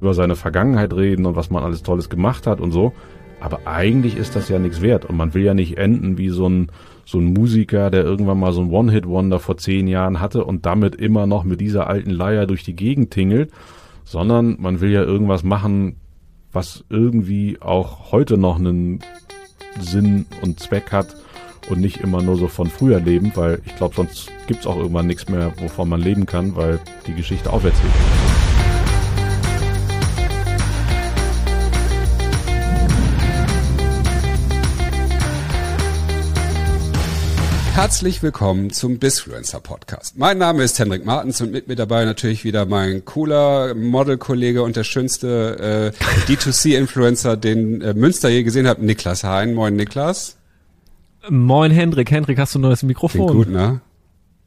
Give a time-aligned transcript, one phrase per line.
[0.00, 2.92] über seine Vergangenheit reden und was man alles Tolles gemacht hat und so.
[3.40, 6.48] Aber eigentlich ist das ja nichts wert und man will ja nicht enden wie so
[6.48, 6.70] ein,
[7.04, 10.96] so ein Musiker, der irgendwann mal so ein One-Hit-Wonder vor zehn Jahren hatte und damit
[10.96, 13.52] immer noch mit dieser alten Leier durch die Gegend tingelt,
[14.04, 15.96] sondern man will ja irgendwas machen,
[16.52, 19.00] was irgendwie auch heute noch einen
[19.78, 21.14] Sinn und Zweck hat
[21.68, 25.06] und nicht immer nur so von früher leben, weil ich glaube, sonst gibt's auch irgendwann
[25.06, 28.27] nichts mehr, wovon man leben kann, weil die Geschichte auferzählt.
[37.78, 40.18] Herzlich willkommen zum Bisfluencer Podcast.
[40.18, 44.74] Mein Name ist Henrik Martens und mit mir dabei natürlich wieder mein cooler Modelkollege und
[44.74, 49.54] der schönste äh, D2C-Influencer, den äh, Münster je gesehen hat, Niklas Hein.
[49.54, 50.36] Moin Niklas.
[51.30, 52.10] Moin Hendrik.
[52.10, 53.28] Hendrik, hast du ein neues Mikrofon?
[53.28, 53.80] Klingt gut, ne?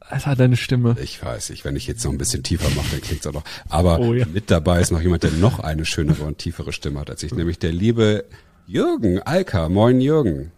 [0.02, 0.98] Alter, deine Stimme.
[1.02, 3.46] Ich weiß, ich, wenn ich jetzt noch ein bisschen tiefer mache, dann klingt's auch noch.
[3.70, 4.26] Aber Oh ja.
[4.26, 7.34] mit dabei ist noch jemand, der noch eine schönere und tiefere Stimme hat als ich,
[7.34, 8.26] nämlich der liebe
[8.68, 9.70] Jürgen Alka.
[9.70, 10.52] Moin Jürgen.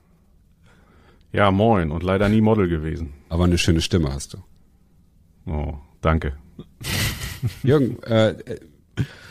[1.34, 3.14] Ja, moin und leider nie Model gewesen.
[3.28, 4.38] Aber eine schöne Stimme hast du.
[5.48, 6.34] Oh, danke.
[7.64, 8.60] Jürgen, äh, äh,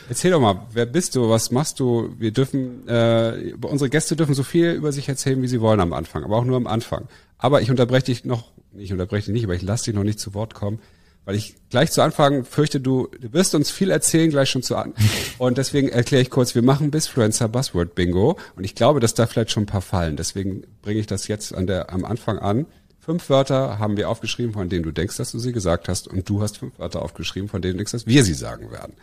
[0.09, 2.13] erzähl doch mal, wer bist du, was machst du?
[2.19, 5.93] Wir dürfen, äh, unsere Gäste dürfen so viel über sich erzählen, wie sie wollen am
[5.93, 7.07] Anfang, aber auch nur am Anfang.
[7.39, 10.19] Aber ich unterbreche dich noch, ich unterbreche dich nicht, aber ich lasse dich noch nicht
[10.19, 10.81] zu Wort kommen,
[11.25, 14.77] weil ich gleich zu Anfang fürchte, du, du wirst uns viel erzählen gleich schon zu
[14.77, 14.95] an.
[15.39, 19.27] Und deswegen erkläre ich kurz, wir machen Bisfluencer Buzzword Bingo und ich glaube, dass da
[19.27, 20.17] vielleicht schon ein paar fallen.
[20.17, 22.67] Deswegen bringe ich das jetzt an der, am Anfang an.
[23.01, 26.29] Fünf Wörter haben wir aufgeschrieben, von denen du denkst, dass du sie gesagt hast, und
[26.29, 28.95] du hast fünf Wörter aufgeschrieben, von denen du denkst, dass wir sie sagen werden.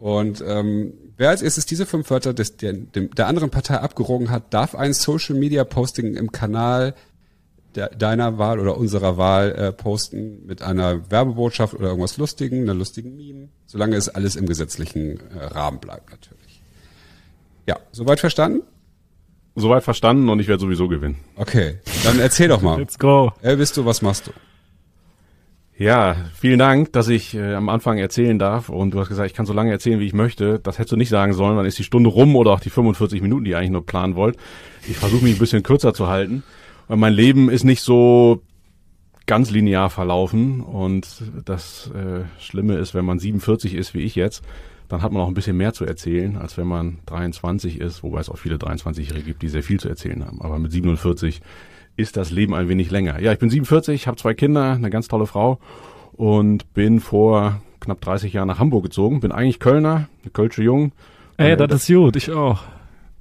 [0.00, 4.30] Und ähm, wer als erstes diese fünf Wörter des, der, dem, der anderen Partei abgerogen
[4.30, 6.94] hat, darf ein Social Media Posting im Kanal
[7.72, 13.16] deiner Wahl oder unserer Wahl äh, posten mit einer Werbebotschaft oder irgendwas Lustigen, einer lustigen
[13.16, 16.62] Meme, solange es alles im gesetzlichen äh, Rahmen bleibt natürlich.
[17.66, 18.62] Ja, soweit verstanden?
[19.56, 21.18] Soweit verstanden und ich werde sowieso gewinnen.
[21.36, 22.78] Okay, dann erzähl doch mal.
[22.78, 23.32] Let's go.
[23.42, 24.32] Wer bist du, was machst du?
[25.80, 28.68] Ja, vielen Dank, dass ich äh, am Anfang erzählen darf.
[28.68, 30.58] Und du hast gesagt, ich kann so lange erzählen, wie ich möchte.
[30.58, 33.22] Das hättest du nicht sagen sollen, dann ist die Stunde rum oder auch die 45
[33.22, 34.36] Minuten, die ihr eigentlich nur planen wollt.
[34.86, 36.42] Ich versuche mich ein bisschen kürzer zu halten,
[36.90, 38.42] weil mein Leben ist nicht so
[39.24, 40.60] ganz linear verlaufen.
[40.60, 44.42] Und das äh, Schlimme ist, wenn man 47 ist, wie ich jetzt,
[44.88, 48.18] dann hat man auch ein bisschen mehr zu erzählen, als wenn man 23 ist, wobei
[48.18, 50.42] es auch viele 23-Jährige gibt, die sehr viel zu erzählen haben.
[50.42, 51.42] Aber mit 47
[51.96, 53.20] ist das Leben ein wenig länger.
[53.20, 55.60] Ja, ich bin 47, habe zwei Kinder, eine ganz tolle Frau
[56.14, 59.20] und bin vor knapp 30 Jahren nach Hamburg gezogen.
[59.20, 60.90] Bin eigentlich Kölner, eine Kölsche Jung.
[61.36, 62.16] Ey, das ist gut.
[62.16, 62.58] Ich auch.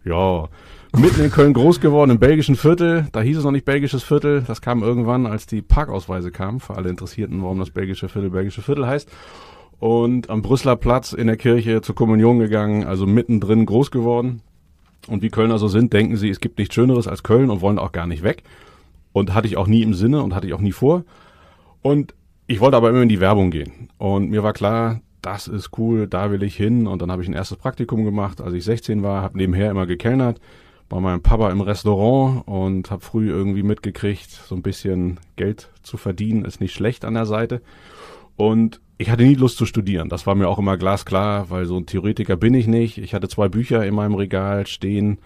[0.03, 0.49] ja,
[0.97, 3.07] mitten in Köln groß geworden, im belgischen Viertel.
[3.11, 4.43] Da hieß es noch nicht belgisches Viertel.
[4.47, 8.61] Das kam irgendwann, als die Parkausweise kamen, für alle Interessierten, warum das belgische Viertel belgische
[8.61, 9.09] Viertel heißt.
[9.79, 14.41] Und am Brüsseler Platz in der Kirche zur Kommunion gegangen, also mittendrin groß geworden.
[15.07, 17.79] Und wie Kölner so sind, denken sie, es gibt nichts Schöneres als Köln und wollen
[17.79, 18.43] auch gar nicht weg.
[19.13, 21.03] Und hatte ich auch nie im Sinne und hatte ich auch nie vor.
[21.81, 22.13] Und
[22.47, 23.89] ich wollte aber immer in die Werbung gehen.
[23.97, 26.87] Und mir war klar, das ist cool, da will ich hin.
[26.87, 29.85] Und dann habe ich ein erstes Praktikum gemacht, als ich 16 war, habe nebenher immer
[29.85, 30.41] gekellnert
[30.89, 35.97] bei meinem Papa im Restaurant und habe früh irgendwie mitgekriegt, so ein bisschen Geld zu
[35.97, 37.61] verdienen ist nicht schlecht an der Seite.
[38.35, 40.09] Und ich hatte nie Lust zu studieren.
[40.09, 42.97] Das war mir auch immer glasklar, weil so ein Theoretiker bin ich nicht.
[42.97, 45.19] Ich hatte zwei Bücher in meinem Regal stehen.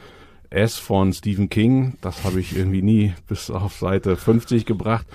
[0.49, 5.07] S von Stephen King, das habe ich irgendwie nie bis auf Seite 50 gebracht.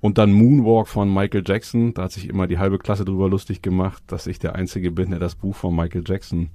[0.00, 1.94] Und dann Moonwalk von Michael Jackson.
[1.94, 5.10] Da hat sich immer die halbe Klasse drüber lustig gemacht, dass ich der Einzige bin,
[5.10, 6.50] der das Buch von Michael Jackson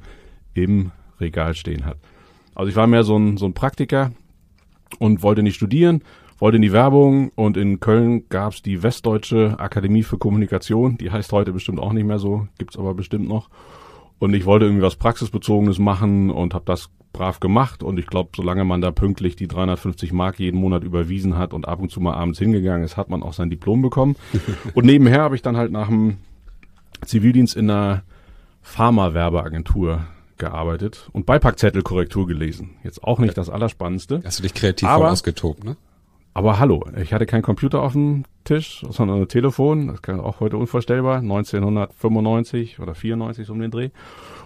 [0.54, 1.98] im Regal stehen hat.
[2.56, 4.12] Also ich war mehr so ein, so ein Praktiker
[5.00, 6.02] und wollte nicht studieren,
[6.40, 10.98] wollte in die Werbung und in Köln gab's die Westdeutsche Akademie für Kommunikation.
[10.98, 13.50] Die heißt heute bestimmt auch nicht mehr so, gibt's aber bestimmt noch.
[14.20, 17.84] Und ich wollte irgendwie was Praxisbezogenes machen und habe das brav gemacht.
[17.84, 21.68] Und ich glaube, solange man da pünktlich die 350 Mark jeden Monat überwiesen hat und
[21.68, 24.16] ab und zu mal abends hingegangen ist, hat man auch sein Diplom bekommen.
[24.74, 26.18] und nebenher habe ich dann halt nach dem
[27.06, 28.04] Zivildienst in einer
[28.62, 30.06] Pharma-Werbeagentur
[30.38, 32.72] gearbeitet und Beipackzettelkorrektur gelesen.
[32.84, 34.22] Jetzt auch nicht das Allerspannendste.
[34.24, 35.78] Hast du dich kreativ Aber- ausgetobt, ne?
[36.38, 39.88] Aber hallo, ich hatte keinen Computer auf dem Tisch, sondern ein Telefon.
[39.88, 41.20] Das kann auch heute unvorstellbar.
[41.20, 43.90] 1995 oder 94 so um den Dreh.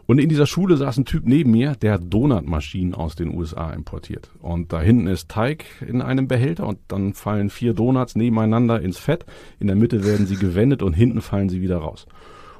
[0.05, 3.71] Und in dieser Schule saß ein Typ neben mir, der hat Donutmaschinen aus den USA
[3.71, 4.29] importiert.
[4.39, 8.97] Und da hinten ist Teig in einem Behälter und dann fallen vier Donuts nebeneinander ins
[8.97, 9.25] Fett.
[9.59, 12.05] In der Mitte werden sie gewendet und hinten fallen sie wieder raus.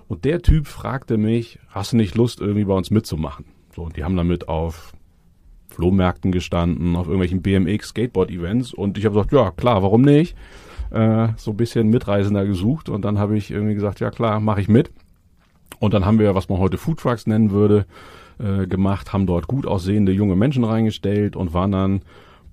[0.09, 3.45] Und der Typ fragte mich, hast du nicht Lust, irgendwie bei uns mitzumachen?
[3.75, 4.93] So, und die haben damit auf
[5.69, 10.35] Flohmärkten gestanden, auf irgendwelchen BMX Skateboard Events und ich habe gesagt, ja klar, warum nicht?
[10.89, 14.61] Äh, so ein bisschen Mitreisender gesucht und dann habe ich irgendwie gesagt, ja klar, mache
[14.61, 14.91] ich mit.
[15.79, 17.85] Und dann haben wir, was man heute Food Trucks nennen würde,
[18.39, 22.01] äh, gemacht, haben dort gut aussehende junge Menschen reingestellt und waren dann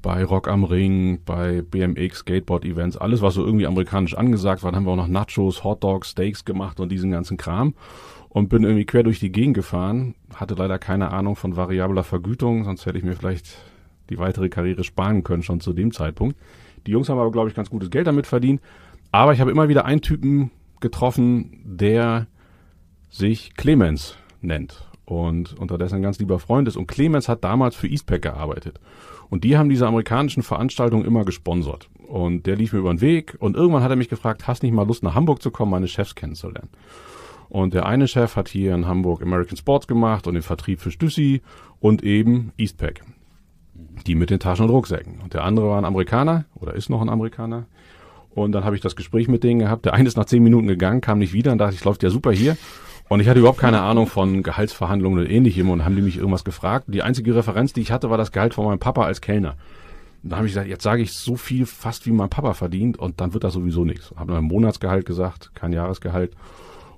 [0.06, 4.70] bei Rock am Ring, bei BMX, Skateboard-Events, alles, was so irgendwie amerikanisch angesagt war.
[4.70, 7.74] Dann haben wir auch noch Nachos, Hotdogs, Steaks gemacht und diesen ganzen Kram.
[8.28, 12.62] Und bin irgendwie quer durch die Gegend gefahren, hatte leider keine Ahnung von variabler Vergütung,
[12.62, 13.58] sonst hätte ich mir vielleicht
[14.08, 16.36] die weitere Karriere sparen können, schon zu dem Zeitpunkt.
[16.86, 18.60] Die Jungs haben aber, glaube ich, ganz gutes Geld damit verdient.
[19.10, 22.28] Aber ich habe immer wieder einen Typen getroffen, der
[23.10, 26.76] sich Clemens nennt und unterdessen ein ganz lieber Freund ist.
[26.76, 28.78] Und Clemens hat damals für Eastpack gearbeitet.
[29.28, 31.88] Und die haben diese amerikanischen Veranstaltungen immer gesponsert.
[32.06, 34.72] Und der lief mir über den Weg und irgendwann hat er mich gefragt, hast nicht
[34.72, 36.70] mal Lust nach Hamburg zu kommen, meine Chefs kennenzulernen?
[37.48, 40.90] Und der eine Chef hat hier in Hamburg American Sports gemacht und den Vertrieb für
[40.90, 41.42] Stüssi
[41.80, 43.02] und eben Eastpack.
[44.06, 45.20] Die mit den Taschen und Rucksäcken.
[45.22, 47.66] Und der andere war ein Amerikaner oder ist noch ein Amerikaner.
[48.30, 49.84] Und dann habe ich das Gespräch mit denen gehabt.
[49.84, 52.10] Der eine ist nach zehn Minuten gegangen, kam nicht wieder und dachte, ich läuft ja
[52.10, 52.56] super hier.
[53.08, 56.44] Und ich hatte überhaupt keine Ahnung von Gehaltsverhandlungen oder ähnlichem und haben die mich irgendwas
[56.44, 56.86] gefragt.
[56.88, 59.56] Die einzige Referenz, die ich hatte, war das Gehalt von meinem Papa als Kellner.
[60.22, 62.98] Und da habe ich gesagt, jetzt sage ich so viel fast wie mein Papa verdient
[62.98, 64.12] und dann wird das sowieso nichts.
[64.16, 66.32] Habe mein Monatsgehalt gesagt, kein Jahresgehalt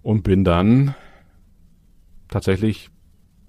[0.02, 0.94] und bin dann
[2.28, 2.90] tatsächlich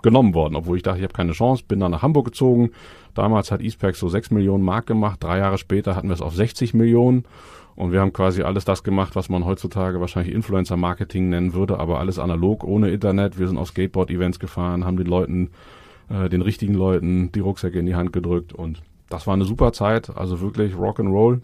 [0.02, 2.72] genommen worden, obwohl ich dachte, ich habe keine Chance, bin dann nach Hamburg gezogen.
[3.14, 6.36] Damals hat Eastpack so 6 Millionen Mark gemacht, drei Jahre später hatten wir es auf
[6.36, 7.24] 60 Millionen
[7.80, 12.00] und wir haben quasi alles das gemacht, was man heutzutage wahrscheinlich Influencer-Marketing nennen würde, aber
[12.00, 13.40] alles analog, ohne Internet.
[13.40, 15.52] Wir sind auf Skateboard-Events gefahren, haben den Leuten,
[16.10, 19.72] äh, den richtigen Leuten die Rucksäcke in die Hand gedrückt und das war eine super
[19.72, 21.40] Zeit, also wirklich Rock'n'Roll.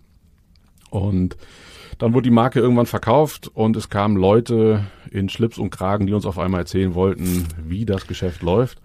[0.90, 1.38] Und
[2.00, 6.14] dann wurde die Marke irgendwann verkauft und es kamen Leute in Schlips und Kragen, die
[6.14, 8.82] uns auf einmal erzählen wollten, wie das Geschäft läuft.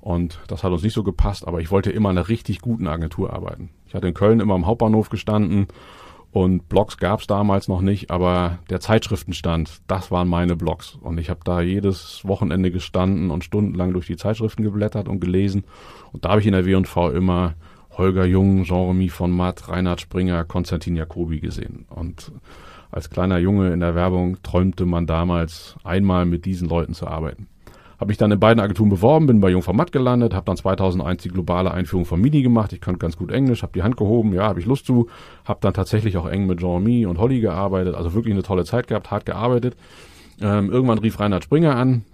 [0.00, 2.86] Und das hat uns nicht so gepasst, aber ich wollte immer in einer richtig guten
[2.86, 3.70] Agentur arbeiten.
[3.88, 5.66] Ich hatte in Köln immer am Hauptbahnhof gestanden
[6.34, 10.98] und Blogs gab es damals noch nicht, aber der Zeitschriftenstand, das waren meine Blogs.
[11.00, 15.62] Und ich habe da jedes Wochenende gestanden und stundenlang durch die Zeitschriften geblättert und gelesen.
[16.12, 17.54] Und da habe ich in der W&V immer
[17.96, 21.86] Holger Jung, Jean-Remy von Matt, Reinhard Springer, Konstantin Jacobi gesehen.
[21.88, 22.32] Und
[22.90, 27.46] als kleiner Junge in der Werbung träumte man damals einmal mit diesen Leuten zu arbeiten.
[28.04, 30.58] Habe mich dann in beiden Agenturen beworben, bin bei Jung von Matt gelandet, habe dann
[30.58, 32.74] 2001 die globale Einführung von Mini gemacht.
[32.74, 35.08] Ich konnte ganz gut Englisch, habe die Hand gehoben, ja, habe ich Lust zu.
[35.46, 38.88] Habe dann tatsächlich auch eng mit Jean-Mi und Holly gearbeitet, also wirklich eine tolle Zeit
[38.88, 39.74] gehabt, hart gearbeitet.
[40.38, 42.04] Ähm, irgendwann rief Reinhard Springer an.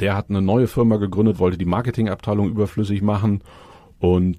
[0.00, 3.42] Der hat eine neue Firma gegründet, wollte die Marketingabteilung überflüssig machen
[4.00, 4.38] und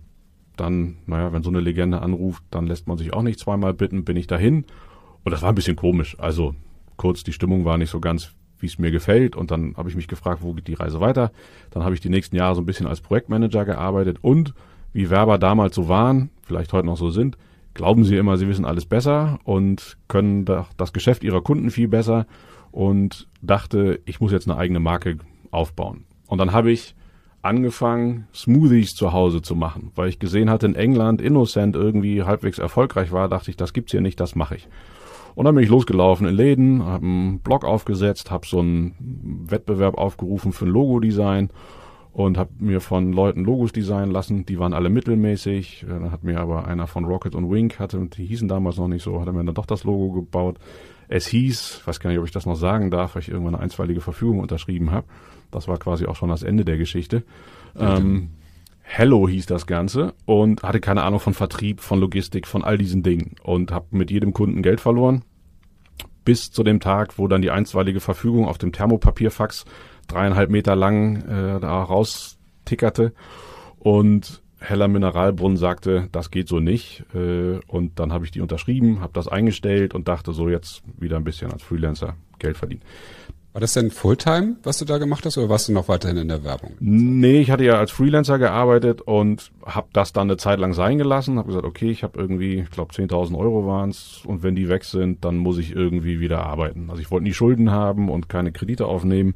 [0.58, 4.04] dann, naja, wenn so eine Legende anruft, dann lässt man sich auch nicht zweimal bitten,
[4.04, 4.66] bin ich dahin.
[5.24, 6.20] Und das war ein bisschen komisch.
[6.20, 6.56] Also
[6.98, 9.36] kurz, die Stimmung war nicht so ganz wie es mir gefällt.
[9.36, 11.32] Und dann habe ich mich gefragt, wo geht die Reise weiter.
[11.70, 14.56] Dann habe ich die nächsten Jahre so ein bisschen als Projektmanager gearbeitet und
[14.94, 17.38] wie Werber damals so waren, vielleicht heute noch so sind,
[17.74, 22.26] glauben sie immer, sie wissen alles besser und können das Geschäft ihrer Kunden viel besser
[22.72, 25.18] und dachte, ich muss jetzt eine eigene Marke
[25.52, 26.06] aufbauen.
[26.28, 26.96] Und dann habe ich
[27.42, 32.60] angefangen, Smoothies zu Hause zu machen, weil ich gesehen hatte, in England Innocent irgendwie halbwegs
[32.60, 34.68] erfolgreich war, dachte ich, das gibt's hier nicht, das mache ich.
[35.36, 39.98] Und dann bin ich losgelaufen in Läden, habe einen Blog aufgesetzt, habe so einen Wettbewerb
[39.98, 41.50] aufgerufen für ein Logodesign
[42.12, 44.46] und habe mir von Leuten Logos designen lassen.
[44.46, 45.86] Die waren alle mittelmäßig.
[45.90, 49.04] Dann hat mir aber einer von Rocket und Wink hatte, die hießen damals noch nicht
[49.04, 50.58] so, hat er mir dann doch das Logo gebaut.
[51.08, 53.64] Es hieß, weiß gar nicht, ob ich das noch sagen darf, weil ich irgendwann eine
[53.64, 55.08] einstweilige Verfügung unterschrieben habe.
[55.52, 57.24] Das war quasi auch schon das Ende der Geschichte.
[57.78, 58.30] Ähm,
[58.86, 63.02] Hello hieß das Ganze und hatte keine Ahnung von Vertrieb, von Logistik, von all diesen
[63.02, 65.24] Dingen und habe mit jedem Kunden Geld verloren.
[66.26, 69.66] Bis zu dem Tag, wo dann die einstweilige Verfügung auf dem Thermopapierfax
[70.08, 73.14] dreieinhalb Meter lang äh, da raustickerte
[73.80, 77.04] und Heller Mineralbrunnen sagte, das geht so nicht.
[77.14, 81.18] Äh, und dann habe ich die unterschrieben, habe das eingestellt und dachte so jetzt wieder
[81.18, 82.82] ein bisschen als Freelancer Geld verdienen.
[83.54, 86.28] War das denn Fulltime, was du da gemacht hast, oder warst du noch weiterhin in
[86.28, 86.72] der Werbung?
[86.80, 90.98] Nee, ich hatte ja als Freelancer gearbeitet und habe das dann eine Zeit lang sein
[90.98, 91.38] gelassen.
[91.38, 94.86] Habe gesagt, okay, ich habe irgendwie, ich glaube 10.000 Euro waren's und wenn die weg
[94.86, 96.90] sind, dann muss ich irgendwie wieder arbeiten.
[96.90, 99.36] Also ich wollte nie Schulden haben und keine Kredite aufnehmen.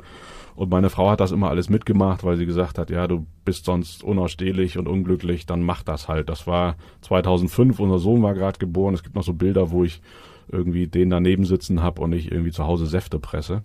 [0.56, 3.66] Und meine Frau hat das immer alles mitgemacht, weil sie gesagt hat, ja, du bist
[3.66, 6.28] sonst unausstehlich und unglücklich, dann mach das halt.
[6.28, 8.96] Das war 2005, unser Sohn war gerade geboren.
[8.96, 10.02] Es gibt noch so Bilder, wo ich
[10.52, 13.62] irgendwie den daneben sitzen habe und ich irgendwie zu Hause Säfte presse.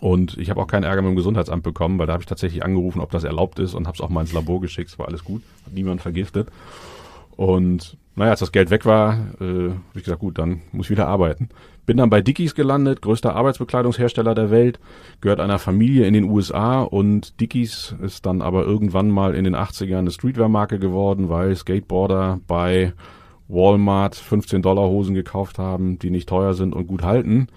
[0.00, 2.64] Und ich habe auch keinen Ärger mit dem Gesundheitsamt bekommen, weil da habe ich tatsächlich
[2.64, 4.90] angerufen, ob das erlaubt ist und habe es auch mal ins Labor geschickt.
[4.90, 6.48] Es war alles gut, hat niemand vergiftet.
[7.36, 10.90] Und naja, als das Geld weg war, äh, habe ich gesagt, gut, dann muss ich
[10.90, 11.50] wieder arbeiten.
[11.84, 14.80] Bin dann bei Dickies gelandet, größter Arbeitsbekleidungshersteller der Welt,
[15.20, 19.54] gehört einer Familie in den USA und Dickies ist dann aber irgendwann mal in den
[19.54, 22.92] 80ern eine Streetwear-Marke geworden, weil Skateboarder bei
[23.48, 27.48] Walmart 15 Dollar Hosen gekauft haben, die nicht teuer sind und gut halten.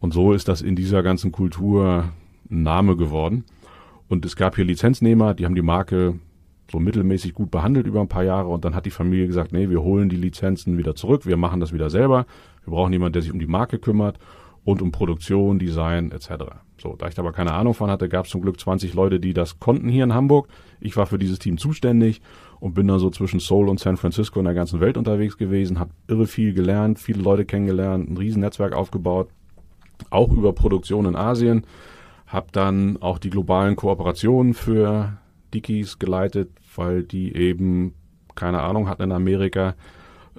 [0.00, 2.12] Und so ist das in dieser ganzen Kultur
[2.50, 3.44] ein Name geworden.
[4.08, 6.18] Und es gab hier Lizenznehmer, die haben die Marke
[6.70, 9.68] so mittelmäßig gut behandelt über ein paar Jahre und dann hat die Familie gesagt, nee,
[9.68, 12.26] wir holen die Lizenzen wieder zurück, wir machen das wieder selber.
[12.64, 14.18] Wir brauchen jemanden, der sich um die Marke kümmert
[14.64, 16.44] und um Produktion, Design etc.
[16.78, 19.20] So, da ich da aber keine Ahnung von hatte, gab es zum Glück 20 Leute,
[19.20, 20.48] die das konnten hier in Hamburg.
[20.80, 22.20] Ich war für dieses Team zuständig
[22.60, 25.78] und bin dann so zwischen Seoul und San Francisco in der ganzen Welt unterwegs gewesen,
[25.78, 29.28] habe irre viel gelernt, viele Leute kennengelernt, ein riesen Netzwerk aufgebaut,
[30.10, 31.64] auch über Produktion in Asien,
[32.26, 35.18] habe dann auch die globalen Kooperationen für
[35.52, 37.94] Dickies geleitet, weil die eben
[38.34, 39.74] keine Ahnung hatten in Amerika,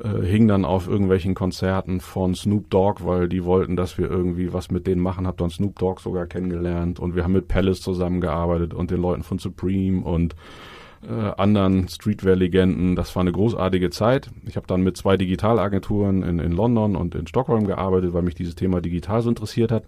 [0.01, 4.53] äh, hing dann auf irgendwelchen Konzerten von Snoop Dogg, weil die wollten, dass wir irgendwie
[4.53, 5.27] was mit denen machen.
[5.27, 9.23] Hab dann Snoop Dogg sogar kennengelernt und wir haben mit Palace zusammengearbeitet und den Leuten
[9.23, 10.35] von Supreme und
[11.07, 12.95] äh, anderen Streetwear-Legenden.
[12.95, 14.29] Das war eine großartige Zeit.
[14.45, 18.35] Ich habe dann mit zwei Digitalagenturen in, in London und in Stockholm gearbeitet, weil mich
[18.35, 19.83] dieses Thema digital so interessiert hat.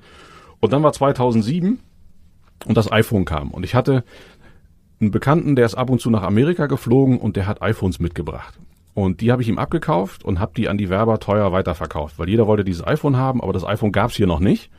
[0.60, 1.80] Und dann war 2007
[2.66, 3.52] und das iPhone kam.
[3.52, 4.04] Und ich hatte
[5.00, 8.58] einen Bekannten, der ist ab und zu nach Amerika geflogen und der hat iPhones mitgebracht.
[8.94, 12.30] Und die habe ich ihm abgekauft und habe die an die Werber teuer weiterverkauft, weil
[12.30, 14.70] jeder wollte dieses iPhone haben, aber das iPhone gab es hier noch nicht.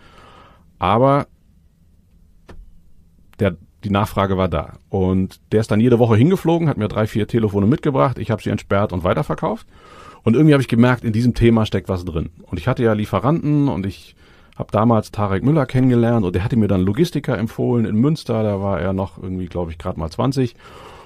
[0.79, 1.27] Aber
[3.41, 4.75] der, die Nachfrage war da.
[4.89, 8.43] Und der ist dann jede Woche hingeflogen, hat mir drei, vier Telefone mitgebracht, ich habe
[8.43, 9.67] sie entsperrt und weiterverkauft.
[10.23, 12.31] Und irgendwie habe ich gemerkt, in diesem Thema steckt was drin.
[12.43, 14.17] Und ich hatte ja Lieferanten und ich
[14.57, 18.61] habe damals Tarek Müller kennengelernt und der hatte mir dann Logistiker empfohlen in Münster, da
[18.61, 20.55] war er noch irgendwie, glaube ich, gerade mal 20.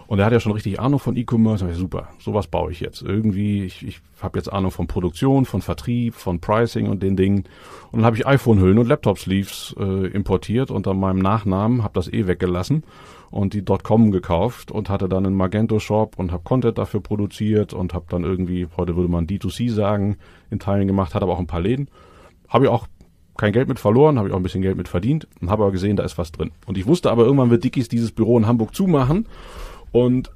[0.08, 1.74] Und er hat ja schon richtig Ahnung von E-Commerce.
[1.74, 3.02] Super, sowas baue ich jetzt.
[3.02, 7.44] Irgendwie, ich, ich habe jetzt Ahnung von Produktion, von Vertrieb, von Pricing und den Dingen.
[7.92, 12.26] Und dann habe ich iPhone-Hüllen und Laptop-Sleeves äh, importiert unter meinem Nachnamen, habe das eh
[12.26, 12.84] weggelassen
[13.30, 17.92] und die .com gekauft und hatte dann einen Magento-Shop und habe Content dafür produziert und
[17.92, 20.16] habe dann irgendwie, heute würde man D2C sagen,
[20.48, 21.90] in Teilen gemacht, hat aber auch ein paar Läden.
[22.48, 22.86] Habe ich auch
[23.36, 25.72] kein Geld mit verloren, habe ich auch ein bisschen Geld mit verdient und habe aber
[25.72, 26.50] gesehen, da ist was drin.
[26.64, 29.26] Und ich wusste aber, irgendwann wird Dickies dieses Büro in Hamburg zumachen
[29.92, 30.30] und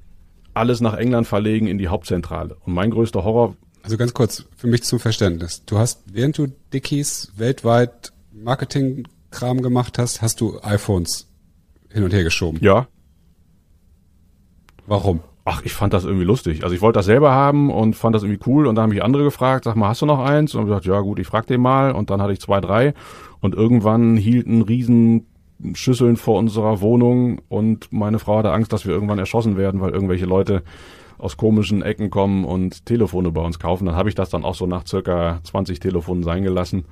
[0.55, 2.57] alles nach England verlegen in die Hauptzentrale.
[2.65, 3.57] Und mein größter Horror.
[3.83, 5.65] Also ganz kurz, für mich zum Verständnis.
[5.65, 11.29] Du hast, während du Dickies weltweit Marketingkram gemacht hast, hast du iPhones
[11.91, 12.59] hin und her geschoben.
[12.63, 12.87] Ja.
[14.87, 15.21] Warum?
[15.45, 16.63] Ach, ich fand das irgendwie lustig.
[16.63, 18.67] Also ich wollte das selber haben und fand das irgendwie cool.
[18.67, 20.55] Und dann haben mich andere gefragt, sag mal, hast du noch eins?
[20.55, 21.93] Und ich gesagt, ja gut, ich frag den mal.
[21.93, 22.95] Und dann hatte ich zwei, drei.
[23.41, 25.27] Und irgendwann hielt ein riesen
[25.75, 29.91] Schüsseln vor unserer Wohnung und meine Frau hatte Angst, dass wir irgendwann erschossen werden, weil
[29.91, 30.63] irgendwelche Leute
[31.19, 33.87] aus komischen Ecken kommen und Telefone bei uns kaufen.
[33.87, 36.85] Dann habe ich das dann auch so nach circa 20 Telefonen sein gelassen,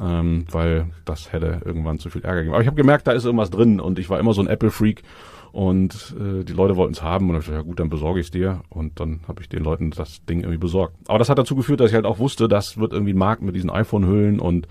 [0.00, 2.54] ähm, weil das hätte irgendwann zu viel Ärger gegeben.
[2.54, 5.02] Aber ich habe gemerkt, da ist irgendwas drin und ich war immer so ein Apple-Freak
[5.52, 8.26] und äh, die Leute wollten es haben und ich dachte, ja gut, dann besorge ich
[8.26, 10.94] es dir und dann habe ich den Leuten das Ding irgendwie besorgt.
[11.06, 13.42] Aber das hat dazu geführt, dass ich halt auch wusste, das wird irgendwie ein Markt
[13.42, 14.68] mit diesen iPhone-Hüllen und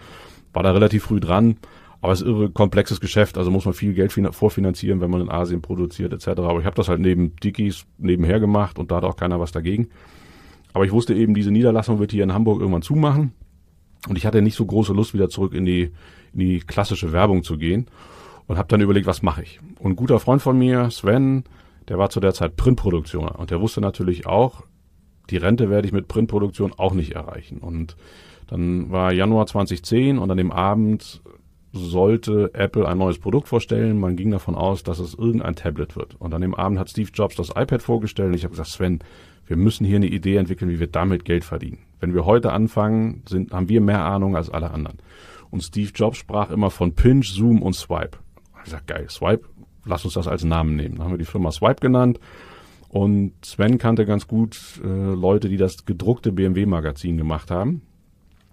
[0.54, 1.58] war da relativ früh dran.
[2.02, 5.30] Aber es ist irre komplexes Geschäft, also muss man viel Geld vorfinanzieren, wenn man in
[5.30, 6.28] Asien produziert etc.
[6.40, 9.52] Aber ich habe das halt neben Dickies nebenher gemacht und da hat auch keiner was
[9.52, 9.90] dagegen.
[10.74, 13.34] Aber ich wusste eben, diese Niederlassung wird hier in Hamburg irgendwann zumachen.
[14.08, 15.92] Und ich hatte nicht so große Lust, wieder zurück in die,
[16.34, 17.88] in die klassische Werbung zu gehen.
[18.48, 19.60] Und habe dann überlegt, was mache ich.
[19.80, 21.44] Und ein guter Freund von mir, Sven,
[21.88, 23.28] der war zu der Zeit Printproduktion.
[23.28, 24.64] Und der wusste natürlich auch,
[25.30, 27.60] die Rente werde ich mit Printproduktion auch nicht erreichen.
[27.60, 27.96] Und
[28.48, 31.22] dann war Januar 2010 und an dem Abend
[31.72, 34.00] sollte Apple ein neues Produkt vorstellen.
[34.00, 36.16] Man ging davon aus, dass es irgendein Tablet wird.
[36.20, 39.00] Und an dem Abend hat Steve Jobs das iPad vorgestellt und ich habe gesagt, Sven,
[39.46, 41.80] wir müssen hier eine Idee entwickeln, wie wir damit Geld verdienen.
[42.00, 44.98] Wenn wir heute anfangen, sind, haben wir mehr Ahnung als alle anderen.
[45.50, 48.18] Und Steve Jobs sprach immer von Pinch, Zoom und Swipe.
[48.64, 49.48] Ich sag, geil, Swipe,
[49.86, 50.96] lass uns das als Namen nehmen.
[50.96, 52.20] Dann haben wir die Firma Swipe genannt.
[52.90, 57.84] Und Sven kannte ganz gut äh, Leute, die das gedruckte BMW-Magazin gemacht haben.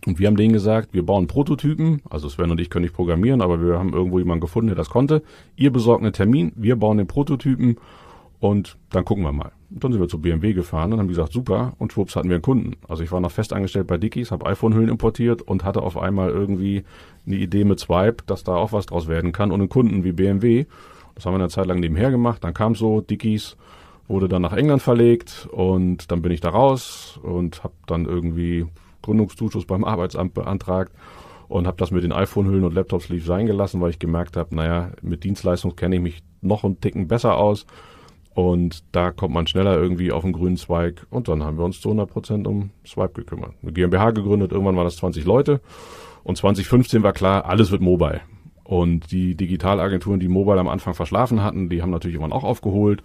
[0.07, 3.43] Und wir haben denen gesagt, wir bauen Prototypen, also Sven und ich können nicht programmieren,
[3.43, 5.23] aber wir haben irgendwo jemanden gefunden, der das konnte.
[5.57, 7.77] Ihr besorgt einen Termin, wir bauen den Prototypen
[8.39, 9.51] und dann gucken wir mal.
[9.69, 12.37] Und dann sind wir zu BMW gefahren und haben gesagt, super, und schwupps hatten wir
[12.37, 12.77] einen Kunden.
[12.89, 16.31] Also ich war noch fest angestellt bei Dickies, habe iPhone-Hüllen importiert und hatte auf einmal
[16.31, 16.85] irgendwie
[17.27, 20.13] eine Idee mit Swipe, dass da auch was draus werden kann und einen Kunden wie
[20.13, 20.67] BMW.
[21.17, 23.57] Das haben wir eine Zeit lang nebenher gemacht, dann kam so Dickies,
[24.07, 28.67] wurde dann nach England verlegt und dann bin ich da raus und habe dann irgendwie
[29.07, 30.93] Gründungszuschuss beim Arbeitsamt beantragt
[31.49, 34.91] und habe das mit den iPhone-Hüllen und Laptop-Sleeves sein gelassen, weil ich gemerkt habe, naja,
[35.03, 37.67] mit Dienstleistung kenne ich mich noch einen Ticken besser aus
[38.35, 41.81] und da kommt man schneller irgendwie auf den grünen Zweig und dann haben wir uns
[41.81, 43.55] zu 100 Prozent um Swipe gekümmert.
[43.63, 45.61] Eine GmbH gegründet, irgendwann waren das 20 Leute
[46.23, 48.21] und 2015 war klar, alles wird mobile.
[48.67, 53.01] Und die Digitalagenturen, die Mobile am Anfang verschlafen hatten, die haben natürlich irgendwann auch aufgeholt.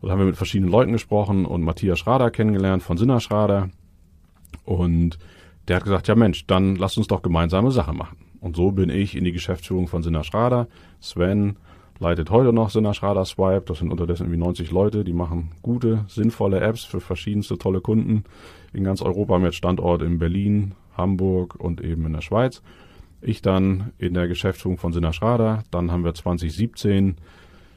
[0.00, 3.70] Und haben wir mit verschiedenen Leuten gesprochen und Matthias Schrader kennengelernt von Sinner Schrader.
[4.64, 5.18] Und
[5.68, 8.18] der hat gesagt, ja Mensch, dann lass uns doch gemeinsame Sache machen.
[8.40, 10.68] Und so bin ich in die Geschäftsführung von Sinna Schrader.
[11.00, 11.56] Sven
[11.98, 13.64] leitet heute noch Sinna Schrader Swipe.
[13.66, 18.24] Das sind unterdessen irgendwie 90 Leute, die machen gute, sinnvolle Apps für verschiedenste tolle Kunden
[18.72, 22.62] in ganz Europa mit Standort in Berlin, Hamburg und eben in der Schweiz.
[23.22, 25.62] Ich dann in der Geschäftsführung von Sinna Schrader.
[25.70, 27.16] Dann haben wir 2017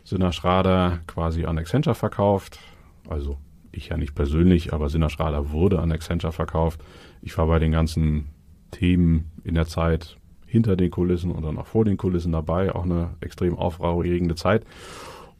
[0.03, 2.59] Sinna Schrader quasi an Accenture verkauft.
[3.07, 3.37] Also
[3.71, 6.81] ich ja nicht persönlich, aber Sinna Schrader wurde an Accenture verkauft.
[7.27, 8.29] Ich war bei den ganzen
[8.71, 12.73] Themen in der Zeit hinter den Kulissen und dann auch vor den Kulissen dabei.
[12.73, 14.65] Auch eine extrem aufregende Zeit.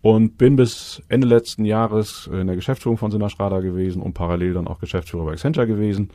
[0.02, 4.54] Und bin bis Ende letzten Jahres in der Geschäftsführung von Sinna Schrader gewesen und parallel
[4.54, 6.10] dann auch Geschäftsführer bei Accenture gewesen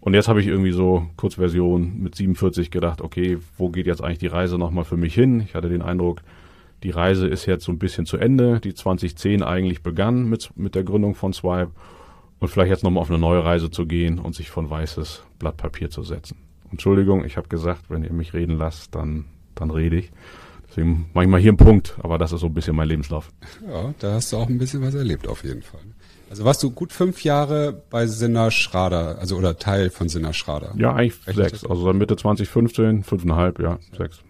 [0.00, 4.18] und jetzt habe ich irgendwie so Kurzversion mit 47 gedacht, okay, wo geht jetzt eigentlich
[4.18, 5.40] die Reise nochmal für mich hin?
[5.40, 6.22] Ich hatte den Eindruck,
[6.82, 10.74] die Reise ist jetzt so ein bisschen zu Ende, die 2010 eigentlich begann mit, mit
[10.74, 11.72] der Gründung von Swipe
[12.40, 15.56] und vielleicht jetzt nochmal auf eine neue Reise zu gehen und sich von weißes Blatt
[15.56, 16.38] Papier zu setzen.
[16.70, 20.10] Entschuldigung, ich habe gesagt, wenn ihr mich reden lasst, dann, dann rede ich.
[20.68, 23.30] Deswegen mache ich mal hier einen Punkt, aber das ist so ein bisschen mein Lebenslauf.
[23.68, 25.80] Ja, da hast du auch ein bisschen was erlebt auf jeden Fall.
[26.30, 30.72] Also warst du gut fünf Jahre bei Sinna Schrader, also oder Teil von Sinna Schrader?
[30.76, 31.66] Ja, eigentlich Rechnet sechs.
[31.66, 33.78] Also seit Mitte 2015, fünfeinhalb, ja, ja.
[33.98, 34.20] sechs.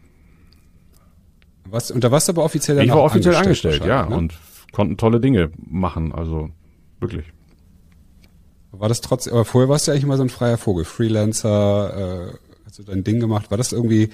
[1.67, 4.17] Was, und da warst du aber offiziell Ich war offiziell angestellt, ja, ne?
[4.17, 4.35] und
[4.73, 6.49] konnten tolle Dinge machen, also
[7.01, 7.27] wirklich.
[8.73, 12.29] War das trotzdem, aber vorher warst du ja eigentlich immer so ein freier Vogel, Freelancer,
[12.31, 12.33] äh,
[12.65, 13.51] hast du dein Ding gemacht.
[13.51, 14.11] War das irgendwie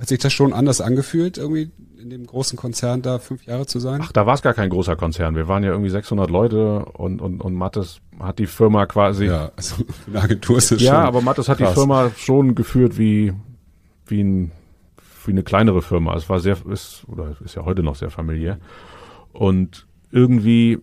[0.00, 1.70] hat sich das schon anders angefühlt, irgendwie
[2.00, 4.00] in dem großen Konzern da fünf Jahre zu sein?
[4.02, 5.36] Ach, da war es gar kein großer Konzern.
[5.36, 9.26] Wir waren ja irgendwie 600 Leute und, und, und Mattes hat die Firma quasi.
[9.26, 11.68] Ja, also eine Agentur ist es Ja, schon aber Mattes hat krass.
[11.68, 13.34] die Firma schon geführt wie,
[14.06, 14.52] wie, ein,
[15.26, 16.16] wie eine kleinere Firma.
[16.16, 18.58] Es war sehr, ist, oder ist ja heute noch sehr familiär.
[19.34, 20.78] Und irgendwie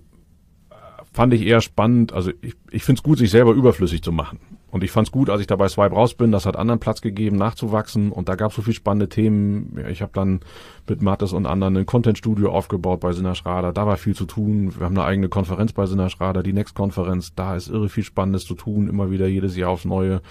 [1.17, 4.37] fand ich eher spannend, also ich, ich finde es gut, sich selber überflüssig zu machen.
[4.69, 6.79] Und ich fand es gut, als ich da bei Swipe raus bin, das hat anderen
[6.79, 8.11] Platz gegeben, nachzuwachsen.
[8.11, 9.83] Und da gab es so viel spannende Themen.
[9.89, 10.41] Ich habe dann
[10.87, 13.73] mit Mattes und anderen ein Content-Studio aufgebaut bei Sinna Schrader.
[13.73, 14.75] Da war viel zu tun.
[14.77, 17.33] Wir haben eine eigene Konferenz bei Sinna Schrader, die Next-Konferenz.
[17.33, 20.21] Da ist irre viel Spannendes zu tun, immer wieder jedes Jahr aufs Neue.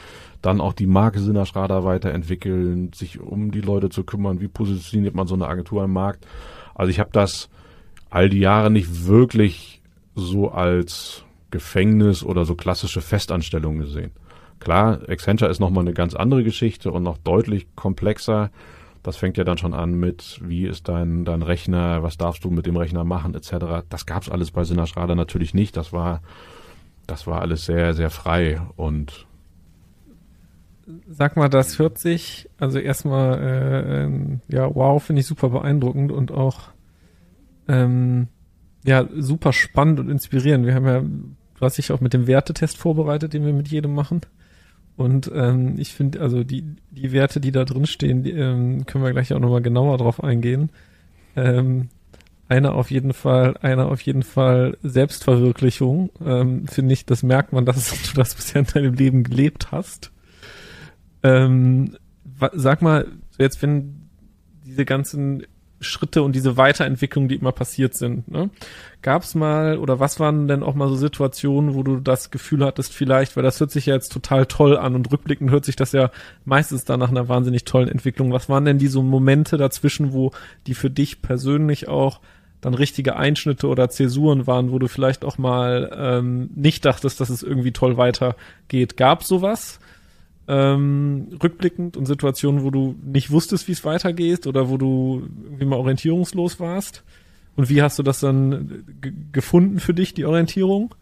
[0.40, 4.40] Dann auch die Marke Sinna Schrader weiterentwickeln, sich um die Leute zu kümmern.
[4.40, 6.28] Wie positioniert man so eine Agentur am Markt?
[6.76, 7.48] Also ich habe das
[8.08, 9.75] all die Jahre nicht wirklich
[10.16, 14.10] so als Gefängnis oder so klassische Festanstellung gesehen.
[14.58, 18.50] Klar, Accenture ist nochmal eine ganz andere Geschichte und noch deutlich komplexer.
[19.02, 22.50] Das fängt ja dann schon an mit, wie ist dein, dein Rechner, was darfst du
[22.50, 23.84] mit dem Rechner machen, etc.
[23.88, 25.76] Das gab's alles bei Sinnerschrader natürlich nicht.
[25.76, 26.22] Das war,
[27.06, 29.26] das war alles sehr, sehr frei und
[31.08, 36.12] Sag mal, das hört sich, also erstmal, äh, ähm, ja, wow, finde ich super beeindruckend
[36.12, 36.68] und auch,
[37.66, 38.28] ähm,
[38.86, 40.64] ja, super spannend und inspirierend.
[40.64, 43.94] Wir haben ja, du hast dich auch mit dem Wertetest vorbereitet, den wir mit jedem
[43.94, 44.20] machen.
[44.96, 49.04] Und ähm, ich finde, also die, die Werte, die da drin stehen, die, ähm, können
[49.04, 50.70] wir gleich auch nochmal genauer drauf eingehen.
[51.34, 51.88] Ähm,
[52.48, 56.10] einer auf jeden Fall, einer auf jeden Fall Selbstverwirklichung.
[56.24, 60.12] Ähm, finde ich, das merkt man, dass du das bisher in deinem Leben gelebt hast.
[61.24, 61.96] Ähm,
[62.52, 64.08] sag mal, jetzt wenn
[64.64, 65.42] diese ganzen
[65.80, 68.28] Schritte und diese Weiterentwicklung, die immer passiert sind.
[68.28, 68.50] Ne?
[69.02, 72.64] Gab es mal oder was waren denn auch mal so Situationen, wo du das Gefühl
[72.64, 75.76] hattest, vielleicht, weil das hört sich ja jetzt total toll an und rückblickend hört sich
[75.76, 76.10] das ja
[76.44, 78.32] meistens dann nach einer wahnsinnig tollen Entwicklung.
[78.32, 80.32] Was waren denn diese Momente dazwischen, wo
[80.66, 82.20] die für dich persönlich auch
[82.62, 87.28] dann richtige Einschnitte oder Zäsuren waren, wo du vielleicht auch mal ähm, nicht dachtest, dass
[87.28, 88.96] es irgendwie toll weitergeht?
[88.96, 89.78] Gab sowas?
[90.48, 95.64] Ähm, rückblickend und Situationen, wo du nicht wusstest, wie es weitergeht oder wo du irgendwie
[95.64, 97.04] mal orientierungslos warst?
[97.56, 98.84] Und wie hast du das dann
[99.32, 100.94] gefunden für dich, die Orientierung?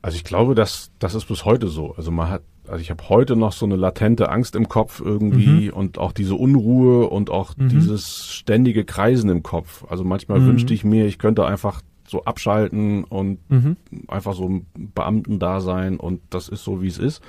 [0.00, 1.94] Also ich glaube, dass das ist bis heute so.
[1.96, 5.68] Also man hat, also ich habe heute noch so eine latente Angst im Kopf irgendwie
[5.68, 5.74] mhm.
[5.74, 7.68] und auch diese Unruhe und auch mhm.
[7.68, 9.84] dieses ständige Kreisen im Kopf.
[9.88, 10.46] Also manchmal mhm.
[10.46, 13.76] wünschte ich mir, ich könnte einfach so abschalten und mhm.
[14.06, 17.22] einfach so ein Beamten da sein und das ist so, wie es ist.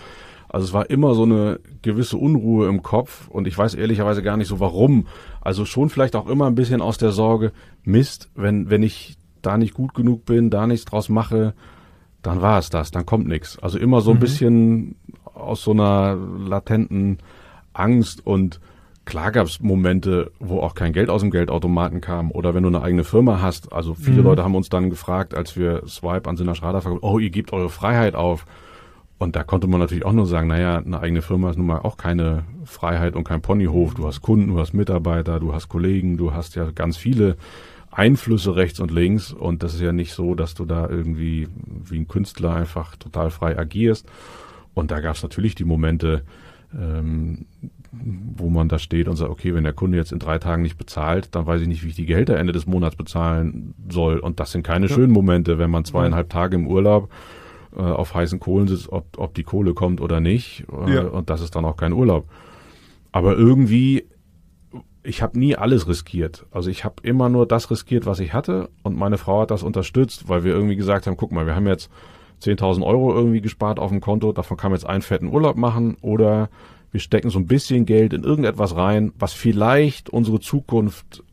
[0.49, 4.35] Also es war immer so eine gewisse Unruhe im Kopf und ich weiß ehrlicherweise gar
[4.35, 5.07] nicht so warum.
[5.41, 7.51] Also schon vielleicht auch immer ein bisschen aus der Sorge,
[7.83, 11.53] Mist, wenn, wenn ich da nicht gut genug bin, da nichts draus mache,
[12.23, 13.59] dann war es das, dann kommt nichts.
[13.59, 14.21] Also immer so ein mhm.
[14.21, 17.19] bisschen aus so einer latenten
[17.73, 18.59] Angst und
[19.05, 22.69] klar gab es Momente, wo auch kein Geld aus dem Geldautomaten kam oder wenn du
[22.69, 23.71] eine eigene Firma hast.
[23.71, 24.23] Also viele mhm.
[24.23, 27.53] Leute haben uns dann gefragt, als wir Swipe an Sinner Schrader verkauft, oh, ihr gebt
[27.53, 28.45] eure Freiheit auf.
[29.19, 31.79] Und da konnte man natürlich auch nur sagen, naja, eine eigene Firma ist nun mal
[31.79, 33.93] auch keine Freiheit und kein Ponyhof.
[33.93, 37.35] Du hast Kunden, du hast Mitarbeiter, du hast Kollegen, du hast ja ganz viele
[37.91, 39.33] Einflüsse rechts und links.
[39.33, 41.49] Und das ist ja nicht so, dass du da irgendwie
[41.83, 44.07] wie ein Künstler einfach total frei agierst.
[44.73, 46.23] Und da gab es natürlich die Momente,
[46.73, 47.45] ähm,
[47.91, 50.77] wo man da steht und sagt, okay, wenn der Kunde jetzt in drei Tagen nicht
[50.77, 54.19] bezahlt, dann weiß ich nicht, wie ich die Gehälter Ende des Monats bezahlen soll.
[54.19, 54.95] Und das sind keine ja.
[54.95, 57.09] schönen Momente, wenn man zweieinhalb Tage im Urlaub
[57.75, 60.65] äh, auf heißen Kohlen sitzt, ob, ob die Kohle kommt oder nicht.
[60.87, 61.01] Äh, ja.
[61.03, 62.29] Und das ist dann auch kein Urlaub.
[63.11, 64.05] Aber irgendwie,
[65.03, 66.45] ich habe nie alles riskiert.
[66.51, 68.69] Also ich habe immer nur das riskiert, was ich hatte.
[68.83, 71.67] Und meine Frau hat das unterstützt, weil wir irgendwie gesagt haben, guck mal, wir haben
[71.67, 71.89] jetzt
[72.41, 75.97] 10.000 Euro irgendwie gespart auf dem Konto, davon kann man jetzt einen fetten Urlaub machen
[76.01, 76.49] oder
[76.91, 81.23] wir stecken so ein bisschen Geld in irgendetwas rein, was vielleicht unsere Zukunft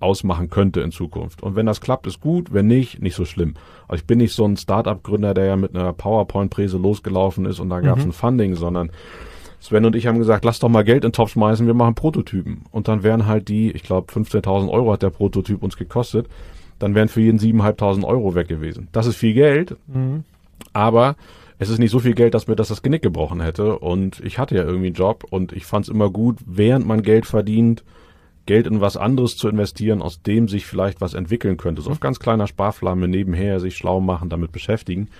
[0.00, 1.42] ausmachen könnte in Zukunft.
[1.42, 3.54] Und wenn das klappt, ist gut, wenn nicht, nicht so schlimm.
[3.88, 7.70] Also ich bin nicht so ein Startup-Gründer, der ja mit einer PowerPoint-Präse losgelaufen ist und
[7.70, 8.10] da gab es mhm.
[8.10, 8.90] ein Funding, sondern
[9.60, 11.94] Sven und ich haben gesagt, lass doch mal Geld in den Topf schmeißen, wir machen
[11.94, 12.62] Prototypen.
[12.70, 16.28] Und dann wären halt die, ich glaube 15.000 Euro hat der Prototyp uns gekostet,
[16.78, 18.88] dann wären für jeden 7.500 Euro weg gewesen.
[18.92, 20.22] Das ist viel Geld, mhm.
[20.72, 21.16] aber
[21.58, 23.80] es ist nicht so viel Geld, dass mir das das Genick gebrochen hätte.
[23.80, 27.02] Und ich hatte ja irgendwie einen Job und ich fand es immer gut, während man
[27.02, 27.82] Geld verdient,
[28.48, 31.82] Geld in was anderes zu investieren, aus dem sich vielleicht was entwickeln könnte.
[31.82, 35.10] So auf ganz kleiner Sparflamme nebenher sich schlau machen, damit beschäftigen.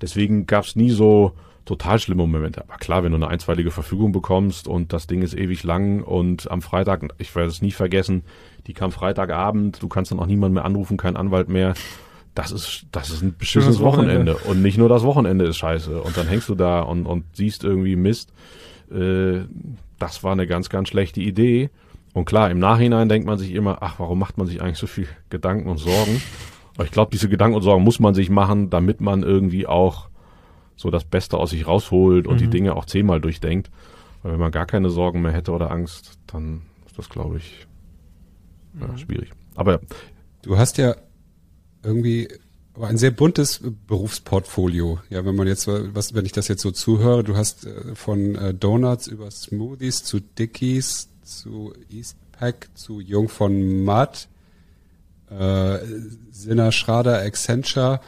[0.00, 1.32] Deswegen gab es nie so
[1.64, 2.60] total schlimme Momente.
[2.62, 6.50] Aber klar, wenn du eine einstweilige Verfügung bekommst und das Ding ist ewig lang und
[6.50, 8.24] am Freitag, ich werde es nie vergessen,
[8.66, 11.74] die kam Freitagabend, du kannst dann auch niemand mehr anrufen, kein Anwalt mehr
[12.34, 14.32] das ist, das ist ein beschissenes Wochenende.
[14.34, 14.50] Wochenende.
[14.50, 16.00] Und nicht nur das Wochenende ist scheiße.
[16.00, 18.32] Und dann hängst du da und, und siehst irgendwie Mist.
[18.90, 19.42] Äh,
[19.98, 21.70] das war eine ganz, ganz schlechte Idee.
[22.12, 24.86] Und klar, im Nachhinein denkt man sich immer, ach, warum macht man sich eigentlich so
[24.86, 26.20] viel Gedanken und Sorgen?
[26.74, 30.08] Aber ich glaube, diese Gedanken und Sorgen muss man sich machen, damit man irgendwie auch
[30.76, 32.38] so das Beste aus sich rausholt und mhm.
[32.38, 33.70] die Dinge auch zehnmal durchdenkt.
[34.22, 37.66] Weil wenn man gar keine Sorgen mehr hätte oder Angst, dann ist das, glaube ich,
[38.80, 38.98] ja, mhm.
[38.98, 39.30] schwierig.
[39.54, 39.80] Aber
[40.42, 40.96] du hast ja
[41.82, 42.28] irgendwie
[42.74, 44.98] aber ein sehr buntes Berufsportfolio.
[45.10, 48.34] Ja, wenn man jetzt, was, wenn ich das jetzt so zuhöre, du hast äh, von
[48.34, 54.28] äh, Donuts über Smoothies zu Dickies zu Eastpack zu Jung von Matt,
[55.30, 55.78] äh,
[56.30, 58.00] Sinner Schrader, Accenture.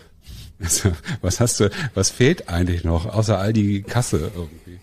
[1.20, 4.78] was hast du, was fehlt eigentlich noch, außer all die Kasse irgendwie?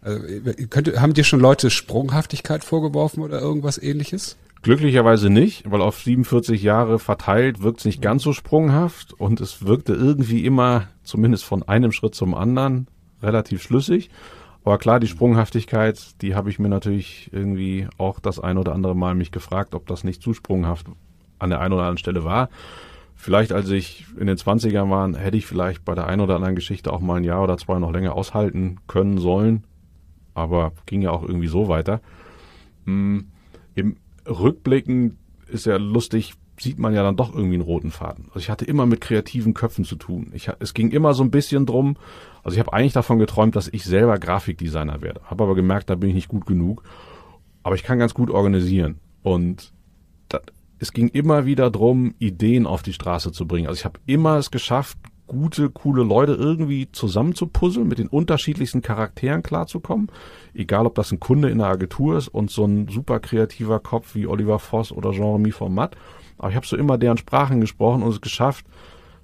[0.00, 0.26] Also,
[0.68, 4.36] könnte, haben dir schon Leute Sprunghaftigkeit vorgeworfen oder irgendwas ähnliches?
[4.62, 9.64] Glücklicherweise nicht, weil auf 47 Jahre verteilt wirkt es nicht ganz so sprunghaft und es
[9.64, 12.86] wirkte irgendwie immer, zumindest von einem Schritt zum anderen,
[13.22, 14.10] relativ schlüssig.
[14.64, 18.94] Aber klar, die Sprunghaftigkeit, die habe ich mir natürlich irgendwie auch das ein oder andere
[18.94, 20.86] Mal mich gefragt, ob das nicht zu sprunghaft
[21.38, 22.48] an der einen oder anderen Stelle war.
[23.16, 26.54] Vielleicht als ich in den 20ern war, hätte ich vielleicht bei der einen oder anderen
[26.54, 29.64] Geschichte auch mal ein Jahr oder zwei noch länger aushalten können sollen.
[30.34, 32.00] Aber ging ja auch irgendwie so weiter.
[32.86, 33.28] Hm,
[33.74, 33.96] Im
[34.26, 35.16] rückblickend
[35.48, 38.26] ist ja lustig, sieht man ja dann doch irgendwie einen roten Faden.
[38.28, 40.30] Also ich hatte immer mit kreativen Köpfen zu tun.
[40.34, 41.96] Ich, es ging immer so ein bisschen drum,
[42.42, 45.20] also ich habe eigentlich davon geträumt, dass ich selber Grafikdesigner werde.
[45.24, 46.82] Habe aber gemerkt, da bin ich nicht gut genug.
[47.62, 48.98] Aber ich kann ganz gut organisieren.
[49.22, 49.72] Und
[50.28, 50.40] da,
[50.78, 53.68] es ging immer wieder drum, Ideen auf die Straße zu bringen.
[53.68, 59.42] Also ich habe immer es geschafft, gute, coole Leute irgendwie zusammenzupuzzeln, mit den unterschiedlichsten Charakteren
[59.42, 60.10] klarzukommen.
[60.52, 64.14] Egal, ob das ein Kunde in der Agentur ist und so ein super kreativer Kopf
[64.14, 65.96] wie Oliver Voss oder Jean-Remy Format.
[66.38, 68.66] Aber ich habe so immer deren Sprachen gesprochen und es geschafft,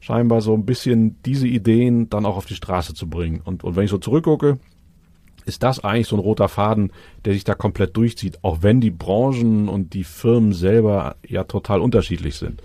[0.00, 3.40] scheinbar so ein bisschen diese Ideen dann auch auf die Straße zu bringen.
[3.44, 4.58] Und, und wenn ich so zurückgucke,
[5.44, 6.92] ist das eigentlich so ein roter Faden,
[7.24, 11.80] der sich da komplett durchzieht, auch wenn die Branchen und die Firmen selber ja total
[11.80, 12.62] unterschiedlich sind.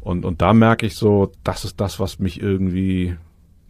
[0.00, 3.16] Und, und da merke ich so, das ist das, was mich irgendwie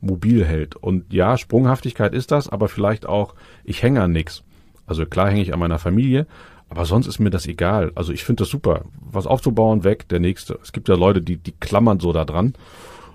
[0.01, 0.77] mobil hält.
[0.77, 4.42] Und ja, Sprunghaftigkeit ist das, aber vielleicht auch, ich hänge an nix.
[4.87, 6.27] Also klar hänge ich an meiner Familie,
[6.73, 7.93] aber sonst ist mir das egal.
[7.97, 8.87] Also ich finde das super.
[8.99, 10.59] Was aufzubauen, weg, der nächste.
[10.63, 12.55] Es gibt ja Leute, die, die klammern so da dran.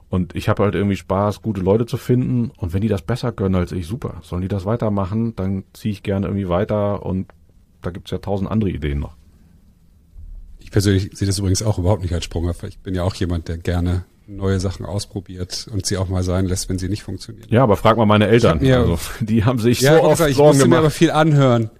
[0.10, 2.52] Und ich habe halt irgendwie Spaß, gute Leute zu finden.
[2.56, 4.22] Und wenn die das besser können als ich, super.
[4.22, 7.04] Sollen die das weitermachen, dann ziehe ich gerne irgendwie weiter.
[7.04, 7.34] Und
[7.82, 9.16] da gibt's ja tausend andere Ideen noch.
[10.60, 12.64] Ich persönlich sehe das übrigens auch überhaupt nicht als Sprunghaft.
[12.64, 16.46] Ich bin ja auch jemand, der gerne neue Sachen ausprobiert und sie auch mal sein
[16.46, 17.48] lässt, wenn sie nicht funktionieren.
[17.50, 18.60] Ja, aber frag mal meine Eltern.
[18.60, 20.78] Mir, also, die haben sich ja, so oft gesagt, ich Sorgen musste gemacht.
[20.78, 21.72] mir aber viel anhören.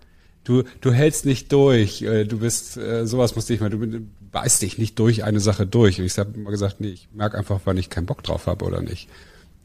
[0.48, 2.02] Du, du hältst nicht durch.
[2.02, 4.00] Äh, du bist, äh, sowas musste ich mal, du
[4.32, 6.00] beißt dich nicht durch eine Sache durch.
[6.00, 8.66] Und ich habe immer gesagt, nee, ich merke einfach, wann ich keinen Bock drauf habe
[8.66, 9.10] oder nicht.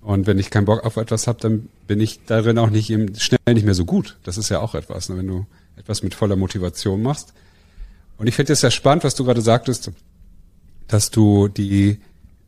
[0.00, 3.14] Und wenn ich keinen Bock auf etwas habe, dann bin ich darin auch nicht eben
[3.16, 4.18] schnell nicht mehr so gut.
[4.24, 5.16] Das ist ja auch etwas, ne?
[5.16, 7.32] wenn du etwas mit voller Motivation machst
[8.22, 9.90] und ich finde es sehr spannend, was du gerade sagtest,
[10.86, 11.98] dass du die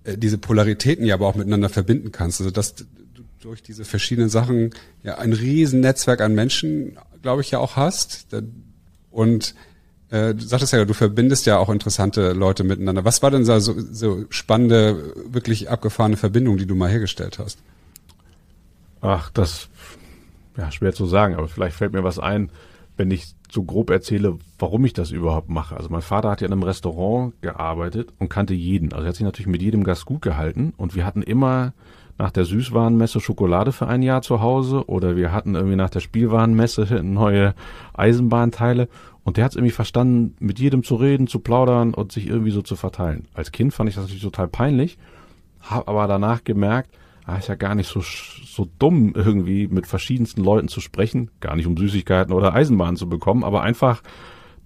[0.04, 2.40] äh, diese Polaritäten ja aber auch miteinander verbinden kannst.
[2.40, 2.76] Also dass
[3.44, 4.70] durch diese verschiedenen Sachen
[5.02, 8.26] ja ein riesen Netzwerk an Menschen, glaube ich, ja auch hast.
[9.10, 9.54] Und
[10.10, 13.04] äh, du sagtest ja, du verbindest ja auch interessante Leute miteinander.
[13.04, 17.58] Was war denn so, so spannende, wirklich abgefahrene Verbindung, die du mal hergestellt hast?
[19.00, 19.68] Ach, das
[20.56, 22.50] ja schwer zu sagen, aber vielleicht fällt mir was ein
[22.96, 25.76] wenn ich so grob erzähle, warum ich das überhaupt mache.
[25.76, 28.92] Also mein Vater hat ja in einem Restaurant gearbeitet und kannte jeden.
[28.92, 31.72] Also er hat sich natürlich mit jedem Gast gut gehalten und wir hatten immer
[32.18, 36.00] nach der Süßwarenmesse Schokolade für ein Jahr zu Hause oder wir hatten irgendwie nach der
[36.00, 37.54] Spielwarenmesse neue
[37.94, 38.88] Eisenbahnteile
[39.24, 42.50] und der hat es irgendwie verstanden, mit jedem zu reden, zu plaudern und sich irgendwie
[42.50, 43.26] so zu verteilen.
[43.34, 44.98] Als Kind fand ich das natürlich total peinlich,
[45.60, 46.90] habe aber danach gemerkt,
[47.26, 51.56] ah, ist ja gar nicht so, so dumm, irgendwie mit verschiedensten Leuten zu sprechen, gar
[51.56, 54.02] nicht um Süßigkeiten oder Eisenbahnen zu bekommen, aber einfach,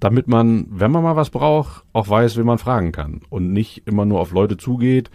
[0.00, 3.86] damit man, wenn man mal was braucht, auch weiß, wen man fragen kann und nicht
[3.86, 5.10] immer nur auf Leute zugeht,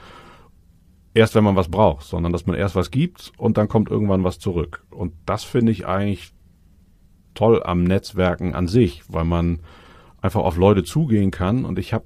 [1.14, 4.24] erst wenn man was braucht, sondern dass man erst was gibt und dann kommt irgendwann
[4.24, 4.84] was zurück.
[4.90, 6.32] Und das finde ich eigentlich
[7.34, 9.60] toll am Netzwerken an sich, weil man
[10.22, 12.06] einfach auf Leute zugehen kann und ich habe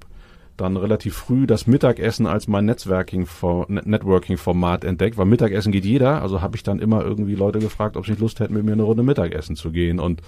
[0.58, 6.20] dann relativ früh das Mittagessen als mein Networking-Format entdeckt, weil Mittagessen geht jeder.
[6.20, 8.72] Also habe ich dann immer irgendwie Leute gefragt, ob sie nicht Lust hätten, mit mir
[8.72, 10.00] eine Runde Mittagessen zu gehen.
[10.00, 10.20] Und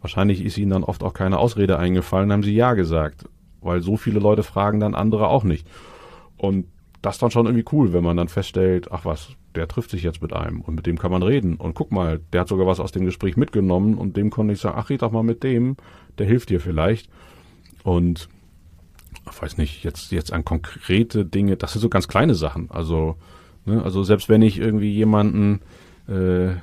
[0.00, 3.28] wahrscheinlich ist ihnen dann oft auch keine Ausrede eingefallen, haben sie ja gesagt.
[3.60, 5.68] Weil so viele Leute fragen dann andere auch nicht.
[6.36, 6.66] Und
[7.06, 10.22] das dann schon irgendwie cool, wenn man dann feststellt, ach was, der trifft sich jetzt
[10.22, 11.54] mit einem und mit dem kann man reden.
[11.54, 14.60] Und guck mal, der hat sogar was aus dem Gespräch mitgenommen und dem konnte ich
[14.60, 15.76] sagen, ach, red doch mal mit dem,
[16.18, 17.08] der hilft dir vielleicht.
[17.84, 18.28] Und
[19.30, 22.70] ich weiß nicht, jetzt, jetzt an konkrete Dinge, das sind so ganz kleine Sachen.
[22.72, 23.16] Also,
[23.64, 25.60] ne, also selbst wenn ich irgendwie jemanden
[26.08, 26.56] äh,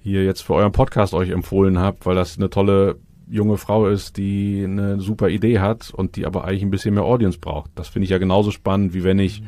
[0.00, 2.96] hier jetzt für euren Podcast euch empfohlen habe, weil das eine tolle
[3.28, 7.04] junge Frau ist, die eine super Idee hat und die aber eigentlich ein bisschen mehr
[7.04, 7.72] Audience braucht.
[7.74, 9.42] Das finde ich ja genauso spannend, wie wenn ich,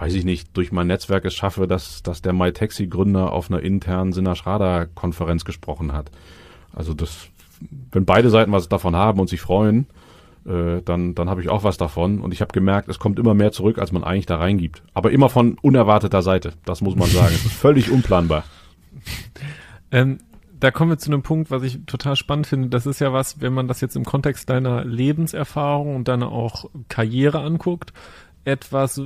[0.00, 4.14] weiß ich nicht, durch mein Netzwerk es schaffe, dass, dass der MyTaxi-Gründer auf einer internen
[4.14, 6.10] Sinna-Schrader-Konferenz gesprochen hat.
[6.72, 7.28] Also das,
[7.92, 9.86] wenn beide Seiten was davon haben und sich freuen,
[10.46, 12.22] äh, dann, dann habe ich auch was davon.
[12.22, 14.82] Und ich habe gemerkt, es kommt immer mehr zurück, als man eigentlich da reingibt.
[14.94, 17.34] Aber immer von unerwarteter Seite, das muss man sagen.
[17.34, 18.44] es ist völlig unplanbar.
[19.92, 20.20] Ähm,
[20.60, 22.68] da kommen wir zu einem Punkt, was ich total spannend finde.
[22.68, 26.66] Das ist ja was, wenn man das jetzt im Kontext deiner Lebenserfahrung und deiner auch
[26.88, 27.92] Karriere anguckt,
[28.44, 29.02] etwas,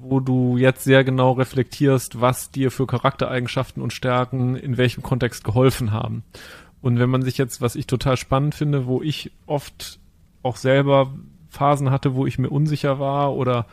[0.00, 5.44] wo du jetzt sehr genau reflektierst, was dir für Charaktereigenschaften und Stärken in welchem Kontext
[5.44, 6.24] geholfen haben.
[6.80, 9.98] Und wenn man sich jetzt, was ich total spannend finde, wo ich oft
[10.42, 11.12] auch selber
[11.48, 13.66] Phasen hatte, wo ich mir unsicher war oder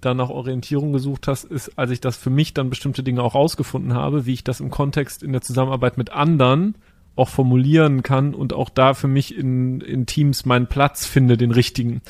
[0.00, 3.34] dann nach Orientierung gesucht hast, ist, als ich das für mich dann bestimmte Dinge auch
[3.34, 6.76] rausgefunden habe, wie ich das im Kontext in der Zusammenarbeit mit anderen
[7.16, 11.50] auch formulieren kann und auch da für mich in, in Teams meinen Platz finde, den
[11.50, 12.02] richtigen.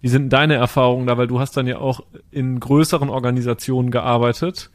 [0.00, 1.18] Wie sind deine Erfahrungen da?
[1.18, 4.70] Weil du hast dann ja auch in größeren Organisationen gearbeitet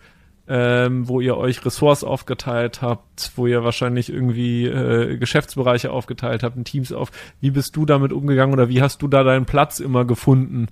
[0.47, 6.63] ähm, wo ihr euch Ressorts aufgeteilt habt, wo ihr wahrscheinlich irgendwie äh, Geschäftsbereiche aufgeteilt habt,
[6.65, 7.11] Teams auf.
[7.41, 10.67] Wie bist du damit umgegangen oder wie hast du da deinen Platz immer gefunden?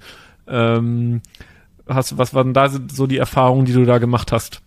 [0.48, 1.22] Ähm,
[1.88, 4.62] hast, was waren da so die Erfahrungen, die du da gemacht hast?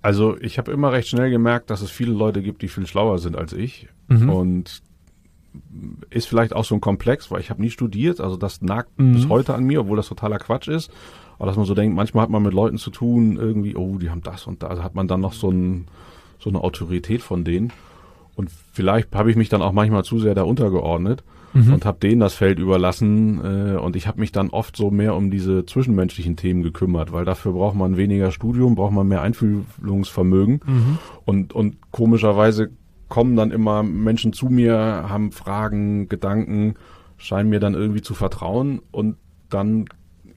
[0.00, 3.18] Also ich habe immer recht schnell gemerkt, dass es viele Leute gibt, die viel schlauer
[3.18, 3.88] sind als ich.
[4.08, 4.30] Mhm.
[4.30, 4.82] Und
[6.10, 9.12] ist vielleicht auch so ein Komplex, weil ich habe nie studiert, also das nagt mhm.
[9.12, 10.90] bis heute an mir, obwohl das totaler Quatsch ist.
[11.38, 14.10] Aber dass man so denkt, manchmal hat man mit Leuten zu tun, irgendwie, oh, die
[14.10, 15.86] haben das und da, also hat man dann noch so, ein,
[16.38, 17.72] so eine Autorität von denen.
[18.36, 21.74] Und vielleicht habe ich mich dann auch manchmal zu sehr da untergeordnet mhm.
[21.74, 23.40] und habe denen das Feld überlassen.
[23.44, 27.24] Äh, und ich habe mich dann oft so mehr um diese zwischenmenschlichen Themen gekümmert, weil
[27.24, 30.60] dafür braucht man weniger Studium, braucht man mehr Einfühlungsvermögen.
[30.66, 30.98] Mhm.
[31.24, 32.70] Und, und komischerweise
[33.14, 36.74] kommen dann immer Menschen zu mir, haben Fragen, Gedanken,
[37.16, 39.18] scheinen mir dann irgendwie zu vertrauen und
[39.50, 39.84] dann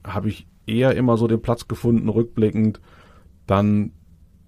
[0.04, 2.80] habe ich eher immer so den Platz gefunden, rückblickend,
[3.48, 3.90] dann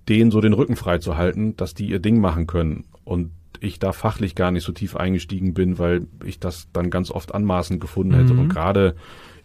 [0.09, 2.85] denen so den Rücken frei zu halten, dass die ihr Ding machen können.
[3.03, 7.11] Und ich da fachlich gar nicht so tief eingestiegen bin, weil ich das dann ganz
[7.11, 8.35] oft anmaßend gefunden hätte.
[8.35, 8.39] Mhm.
[8.39, 8.95] Und gerade,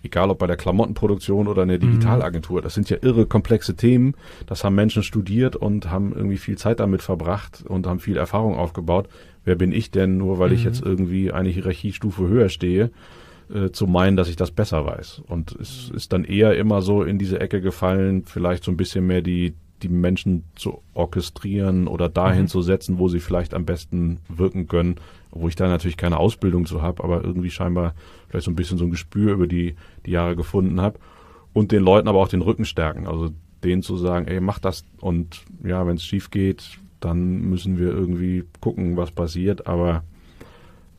[0.06, 1.92] egal ob bei der Klamottenproduktion oder in der mhm.
[1.92, 4.16] Digitalagentur, das sind ja irre komplexe Themen.
[4.48, 8.56] Das haben Menschen studiert und haben irgendwie viel Zeit damit verbracht und haben viel Erfahrung
[8.56, 9.10] aufgebaut.
[9.44, 10.56] Wer bin ich denn, nur weil mhm.
[10.56, 12.92] ich jetzt irgendwie eine Hierarchiestufe höher stehe?
[13.54, 15.22] äh, zu meinen, dass ich das besser weiß.
[15.28, 19.06] Und es ist dann eher immer so in diese Ecke gefallen, vielleicht so ein bisschen
[19.06, 19.54] mehr die,
[19.88, 22.48] die Menschen zu orchestrieren oder dahin mhm.
[22.48, 24.96] zu setzen, wo sie vielleicht am besten wirken können,
[25.32, 27.94] wo ich da natürlich keine Ausbildung zu habe, aber irgendwie scheinbar
[28.30, 31.00] vielleicht so ein bisschen so ein Gespür über die, die Jahre gefunden habe
[31.54, 33.32] und den Leuten aber auch den Rücken stärken, also
[33.64, 37.90] denen zu sagen, ey, mach das und ja, wenn es schief geht, dann müssen wir
[37.90, 40.04] irgendwie gucken, was passiert, aber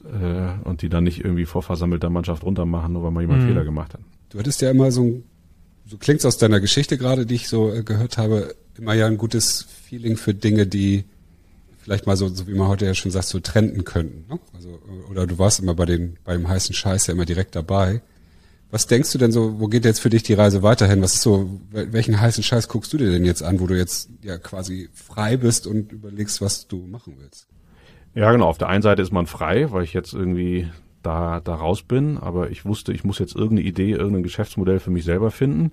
[0.04, 3.48] äh, und die dann nicht irgendwie vor versammelter Mannschaft runtermachen, nur weil mal jemand mhm.
[3.48, 4.00] Fehler gemacht hat.
[4.30, 5.24] Du hattest ja immer so ein,
[5.86, 9.18] so klingt's aus deiner Geschichte gerade, die ich so äh, gehört habe, immer ja ein
[9.18, 11.04] gutes Feeling für Dinge, die
[11.78, 14.24] vielleicht mal so, so wie man heute ja schon sagt, so trenden könnten.
[14.28, 14.40] Ne?
[14.54, 18.02] Also, oder du warst immer bei den, bei dem heißen Scheiß ja immer direkt dabei.
[18.70, 21.00] Was denkst du denn so, wo geht jetzt für dich die Reise weiterhin?
[21.00, 24.10] Was ist so, welchen heißen Scheiß guckst du dir denn jetzt an, wo du jetzt
[24.22, 27.46] ja quasi frei bist und überlegst, was du machen willst?
[28.14, 28.48] Ja, genau.
[28.48, 30.68] Auf der einen Seite ist man frei, weil ich jetzt irgendwie
[31.02, 34.90] da, da raus bin, aber ich wusste, ich muss jetzt irgendeine Idee, irgendein Geschäftsmodell für
[34.90, 35.70] mich selber finden.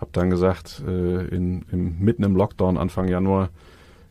[0.00, 3.50] Hab dann gesagt, äh, in, im, mitten im Lockdown Anfang Januar,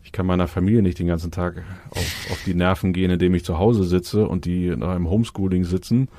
[0.04, 3.43] ich kann meiner Familie nicht den ganzen Tag auf, auf die Nerven gehen, indem ich
[3.43, 6.10] zu Hause sitze und die noch im Homeschooling sitzen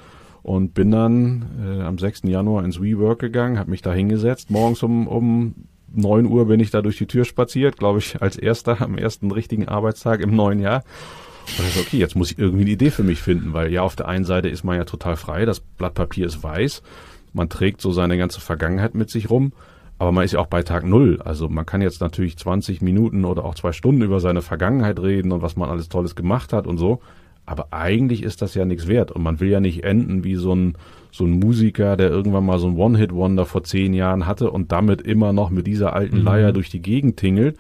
[0.42, 2.22] und bin dann äh, am 6.
[2.24, 4.50] Januar ins WeWork gegangen, habe mich da hingesetzt.
[4.50, 5.54] Morgens um, um
[5.94, 9.30] 9 Uhr bin ich da durch die Tür spaziert, glaube ich, als erster am ersten
[9.30, 10.84] richtigen Arbeitstag im neuen Jahr.
[11.58, 13.82] Und ich so, okay, jetzt muss ich irgendwie eine Idee für mich finden, weil ja,
[13.82, 16.82] auf der einen Seite ist man ja total frei, das Blatt Papier ist weiß,
[17.32, 19.52] man trägt so seine ganze Vergangenheit mit sich rum,
[19.98, 21.20] aber man ist ja auch bei Tag Null.
[21.22, 25.30] Also man kann jetzt natürlich 20 Minuten oder auch zwei Stunden über seine Vergangenheit reden
[25.30, 27.00] und was man alles Tolles gemacht hat und so.
[27.44, 30.54] Aber eigentlich ist das ja nichts wert und man will ja nicht enden wie so
[30.54, 30.78] ein,
[31.10, 35.02] so ein Musiker, der irgendwann mal so ein One-Hit-Wonder vor zehn Jahren hatte und damit
[35.02, 36.24] immer noch mit dieser alten mhm.
[36.24, 37.58] Leier durch die Gegend tingelt,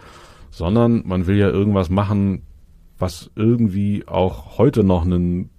[0.50, 2.42] sondern man will ja irgendwas machen,
[2.98, 5.50] was irgendwie auch heute noch einen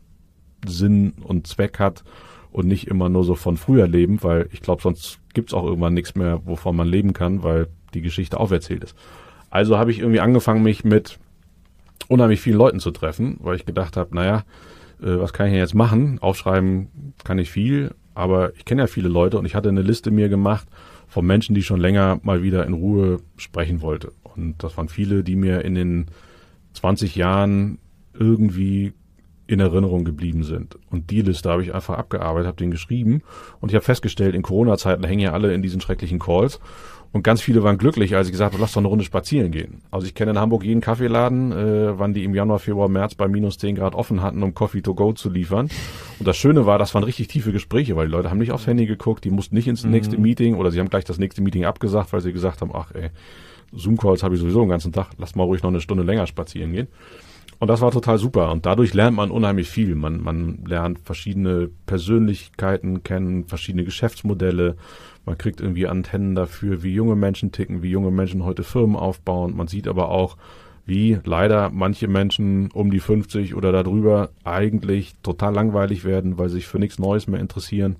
[0.66, 2.04] Sinn und Zweck hat
[2.52, 5.94] und nicht immer nur so von früher leben, weil ich glaube, sonst gibt's auch irgendwann
[5.94, 8.96] nichts mehr, wovon man leben kann, weil die Geschichte auferzählt ist.
[9.50, 11.20] Also habe ich irgendwie angefangen, mich mit
[12.08, 14.44] unheimlich vielen Leuten zu treffen, weil ich gedacht habe, naja,
[15.02, 16.20] äh, was kann ich jetzt machen?
[16.20, 20.12] Aufschreiben kann ich viel, aber ich kenne ja viele Leute und ich hatte eine Liste
[20.12, 20.68] mir gemacht
[21.08, 24.14] von Menschen, die schon länger mal wieder in Ruhe sprechen wollte.
[24.24, 26.06] Und das waren viele, die mir in den
[26.74, 27.80] 20 Jahren
[28.14, 28.94] irgendwie
[29.52, 30.78] in Erinnerung geblieben sind.
[30.90, 33.22] Und die Liste habe ich einfach abgearbeitet, habe den geschrieben
[33.60, 36.60] und ich habe festgestellt, in Corona-Zeiten hängen ja alle in diesen schrecklichen Calls
[37.14, 39.82] und ganz viele waren glücklich, als ich gesagt habe, lass doch eine Runde spazieren gehen.
[39.92, 43.28] Also ich kenne in Hamburg jeden Kaffeeladen, äh, wann die im Januar, Februar, März bei
[43.28, 45.70] minus 10 Grad offen hatten, um Coffee to go zu liefern.
[46.20, 48.66] Und das Schöne war, das waren richtig tiefe Gespräche, weil die Leute haben nicht aufs
[48.66, 49.92] Handy geguckt, die mussten nicht ins mhm.
[49.92, 52.92] nächste Meeting oder sie haben gleich das nächste Meeting abgesagt, weil sie gesagt haben, ach
[52.94, 53.10] ey,
[53.74, 56.72] Zoom-Calls habe ich sowieso den ganzen Tag, lass mal ruhig noch eine Stunde länger spazieren
[56.72, 56.88] gehen.
[57.62, 58.52] Und das war total super.
[58.52, 59.94] Und dadurch lernt man unheimlich viel.
[59.94, 64.78] Man, man lernt verschiedene Persönlichkeiten kennen, verschiedene Geschäftsmodelle.
[65.28, 69.56] Man kriegt irgendwie Antennen dafür, wie junge Menschen ticken, wie junge Menschen heute Firmen aufbauen.
[69.56, 70.38] Man sieht aber auch,
[70.88, 76.56] wie leider manche Menschen um die 50 oder darüber eigentlich total langweilig werden, weil sie
[76.56, 77.96] sich für nichts Neues mehr interessieren.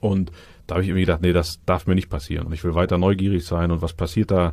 [0.00, 0.30] Und
[0.68, 2.46] da habe ich irgendwie gedacht, nee, das darf mir nicht passieren.
[2.46, 4.52] Und ich will weiter neugierig sein und was passiert da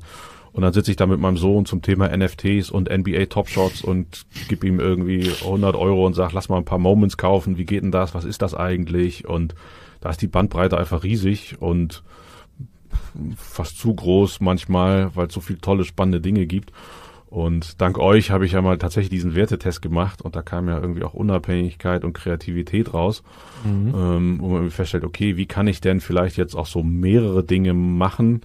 [0.55, 3.81] und dann sitze ich da mit meinem Sohn zum Thema NFTs und NBA Top Shots
[3.81, 7.57] und gib ihm irgendwie 100 Euro und sag, lass mal ein paar Moments kaufen.
[7.57, 8.15] Wie geht denn das?
[8.15, 9.27] Was ist das eigentlich?
[9.27, 9.53] Und
[9.99, 12.03] da ist die Bandbreite einfach riesig und
[13.35, 16.71] fast zu groß manchmal, weil es so viele tolle, spannende Dinge gibt.
[17.27, 20.79] Und dank euch habe ich ja mal tatsächlich diesen Wertetest gemacht und da kam ja
[20.79, 23.23] irgendwie auch Unabhängigkeit und Kreativität raus,
[23.65, 23.93] mhm.
[23.93, 27.73] ähm, wo man feststellt, okay, wie kann ich denn vielleicht jetzt auch so mehrere Dinge
[27.73, 28.39] machen,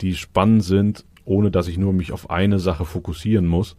[0.00, 3.76] die spannend sind ohne dass ich nur mich auf eine Sache fokussieren muss.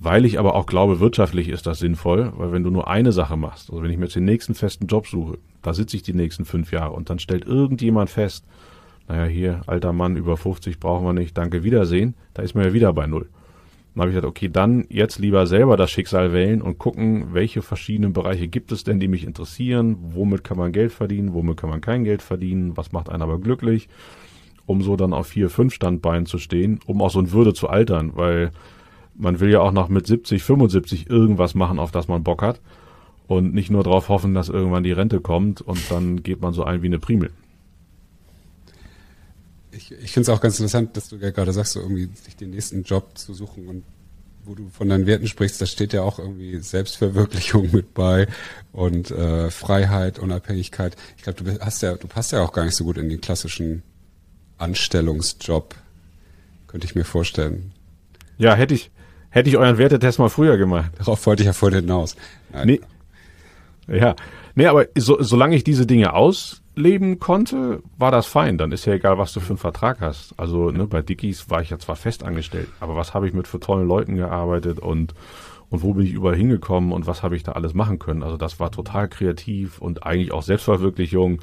[0.00, 3.36] Weil ich aber auch glaube, wirtschaftlich ist das sinnvoll, weil wenn du nur eine Sache
[3.36, 6.14] machst, also wenn ich mir jetzt den nächsten festen Job suche, da sitze ich die
[6.14, 8.44] nächsten fünf Jahre und dann stellt irgendjemand fest,
[9.08, 12.72] naja, hier, alter Mann, über 50 brauchen wir nicht, danke, Wiedersehen, da ist man ja
[12.72, 13.28] wieder bei Null.
[13.94, 17.62] Dann habe ich gesagt, okay, dann jetzt lieber selber das Schicksal wählen und gucken, welche
[17.62, 21.70] verschiedenen Bereiche gibt es denn, die mich interessieren, womit kann man Geld verdienen, womit kann
[21.70, 23.88] man kein Geld verdienen, was macht einen aber glücklich
[24.68, 27.68] um so dann auf vier, fünf Standbeinen zu stehen, um auch so in Würde zu
[27.68, 28.50] altern, weil
[29.14, 32.60] man will ja auch noch mit 70, 75 irgendwas machen, auf das man Bock hat
[33.26, 36.64] und nicht nur darauf hoffen, dass irgendwann die Rente kommt und dann geht man so
[36.64, 37.30] ein wie eine Primel.
[39.72, 42.36] Ich, ich finde es auch ganz interessant, dass du ja gerade sagst, so irgendwie sich
[42.36, 43.84] den nächsten Job zu suchen und
[44.44, 48.28] wo du von deinen Werten sprichst, da steht ja auch irgendwie Selbstverwirklichung mit bei
[48.72, 50.94] und äh, Freiheit, Unabhängigkeit.
[51.16, 53.20] Ich glaube, du hast ja, du passt ja auch gar nicht so gut in den
[53.20, 53.82] klassischen
[54.58, 55.74] Anstellungsjob,
[56.66, 57.72] könnte ich mir vorstellen.
[58.36, 58.90] Ja, hätte ich,
[59.30, 60.92] hätte ich euren Wertetest mal früher gemacht.
[60.98, 62.16] Darauf wollte ich ja vorhin hinaus.
[62.52, 62.66] Nein.
[62.66, 62.80] Nee.
[63.98, 64.14] Ja.
[64.54, 68.58] Nee, aber so, solange ich diese Dinge ausleben konnte, war das fein.
[68.58, 70.34] Dann ist ja egal, was du für einen Vertrag hast.
[70.36, 73.46] Also ne, bei Dickies war ich ja zwar fest angestellt, aber was habe ich mit
[73.46, 75.14] für tollen Leuten gearbeitet und
[75.70, 78.22] und wo bin ich überall hingekommen und was habe ich da alles machen können.
[78.22, 81.42] Also das war total kreativ und eigentlich auch Selbstverwirklichung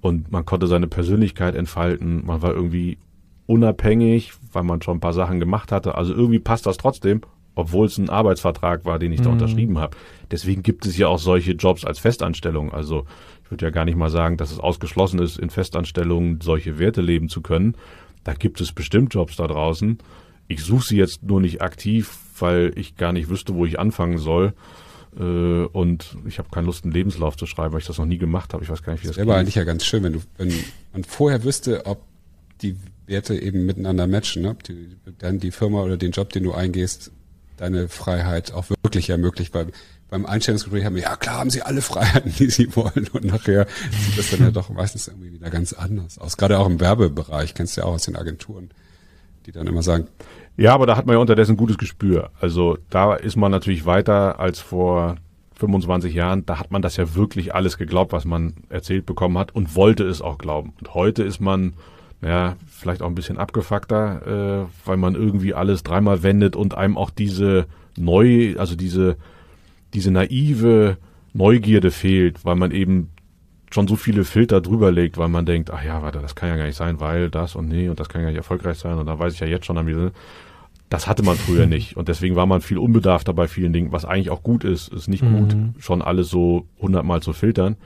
[0.00, 2.24] und man konnte seine Persönlichkeit entfalten.
[2.24, 2.98] Man war irgendwie
[3.46, 5.96] unabhängig, weil man schon ein paar Sachen gemacht hatte.
[5.96, 7.22] Also irgendwie passt das trotzdem,
[7.54, 9.24] obwohl es ein Arbeitsvertrag war, den ich mhm.
[9.24, 9.96] da unterschrieben habe.
[10.30, 12.72] Deswegen gibt es ja auch solche Jobs als Festanstellung.
[12.72, 13.04] Also
[13.44, 17.02] ich würde ja gar nicht mal sagen, dass es ausgeschlossen ist, in Festanstellungen solche Werte
[17.02, 17.74] leben zu können.
[18.24, 19.98] Da gibt es bestimmt Jobs da draußen.
[20.46, 24.18] Ich suche sie jetzt nur nicht aktiv, weil ich gar nicht wüsste, wo ich anfangen
[24.18, 24.52] soll.
[25.18, 28.18] Äh, und ich habe keine Lust, einen Lebenslauf zu schreiben, weil ich das noch nie
[28.18, 28.62] gemacht habe.
[28.62, 30.52] Ich weiß gar nicht, wie das, das wäre eigentlich ja ganz schön, wenn du, wenn
[30.92, 32.02] man vorher wüsste, ob
[32.62, 34.56] die Werte eben miteinander matchen, ne?
[34.68, 37.10] Die, dann die Firma oder den Job, den du eingehst,
[37.56, 39.52] deine Freiheit auch wirklich ermöglicht.
[39.52, 39.72] Beim,
[40.08, 43.08] beim Einstellungsgespräch haben wir, ja klar, haben sie alle Freiheiten, die sie wollen.
[43.12, 46.36] Und nachher sieht das dann ja doch meistens irgendwie wieder ganz anders aus.
[46.36, 48.70] Gerade auch im Werbebereich, kennst du ja auch aus den Agenturen,
[49.46, 50.06] die dann immer sagen.
[50.56, 52.30] Ja, aber da hat man ja unterdessen gutes Gespür.
[52.40, 55.16] Also da ist man natürlich weiter als vor
[55.54, 56.44] 25 Jahren.
[56.46, 60.04] Da hat man das ja wirklich alles geglaubt, was man erzählt bekommen hat und wollte
[60.04, 60.72] es auch glauben.
[60.80, 61.74] Und heute ist man
[62.22, 66.98] ja, vielleicht auch ein bisschen abgefuckter, äh, weil man irgendwie alles dreimal wendet und einem
[66.98, 69.16] auch diese neu, also diese,
[69.94, 70.98] diese naive
[71.32, 73.10] Neugierde fehlt, weil man eben
[73.70, 76.56] schon so viele Filter drüber legt, weil man denkt, ach ja, warte, das kann ja
[76.56, 79.06] gar nicht sein, weil das und nee und das kann ja nicht erfolgreich sein und
[79.06, 80.12] da weiß ich ja jetzt schon am Ende.
[80.88, 84.04] Das hatte man früher nicht und deswegen war man viel unbedarfter bei vielen Dingen, was
[84.04, 85.36] eigentlich auch gut ist, ist nicht mhm.
[85.36, 87.76] gut, schon alles so hundertmal zu filtern.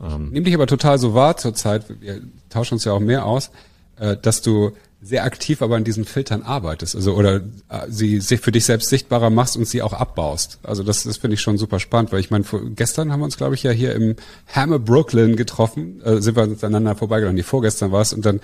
[0.00, 3.50] Ähm, Nimm dich aber total so wahr zurzeit, wir tauschen uns ja auch mehr aus,
[3.98, 7.36] äh, dass du sehr aktiv aber an diesen Filtern arbeitest, also oder
[7.68, 10.58] äh, sie sich für dich selbst sichtbarer machst und sie auch abbaust.
[10.64, 12.44] Also das, das finde ich schon super spannend, weil ich meine,
[12.74, 14.16] gestern haben wir uns, glaube ich, ja hier im
[14.48, 17.36] Hammer Brooklyn getroffen, äh, sind wir aneinander vorbeigegangen.
[17.36, 18.40] Die vorgestern war es und dann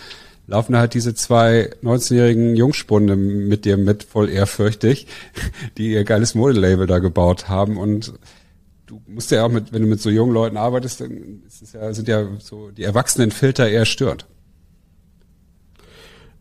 [0.46, 5.08] laufen da halt diese zwei 19-jährigen Jungspunde mit dir mit, voll ehrfürchtig,
[5.76, 8.12] die ihr geiles Modelabel da gebaut haben und
[8.86, 11.42] du musst ja auch mit, wenn du mit so jungen Leuten arbeitest, dann
[11.72, 14.26] ja, sind ja so die erwachsenen Filter eher stört.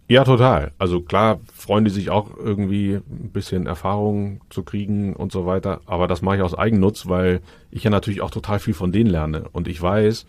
[0.10, 0.74] Ja, total.
[0.78, 5.82] Also klar freuen die sich auch irgendwie ein bisschen Erfahrung zu kriegen und so weiter.
[5.86, 7.42] Aber das mache ich aus Eigennutz, weil
[7.72, 9.48] ich ja natürlich auch total viel von denen lerne.
[9.54, 10.26] Und ich weiß,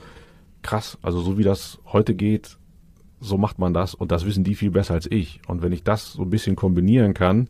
[0.63, 2.57] krass, also so wie das heute geht,
[3.21, 3.95] so macht man das.
[3.95, 5.41] Und das wissen die viel besser als ich.
[5.49, 7.49] Und wenn ich das so ein bisschen kombinieren kann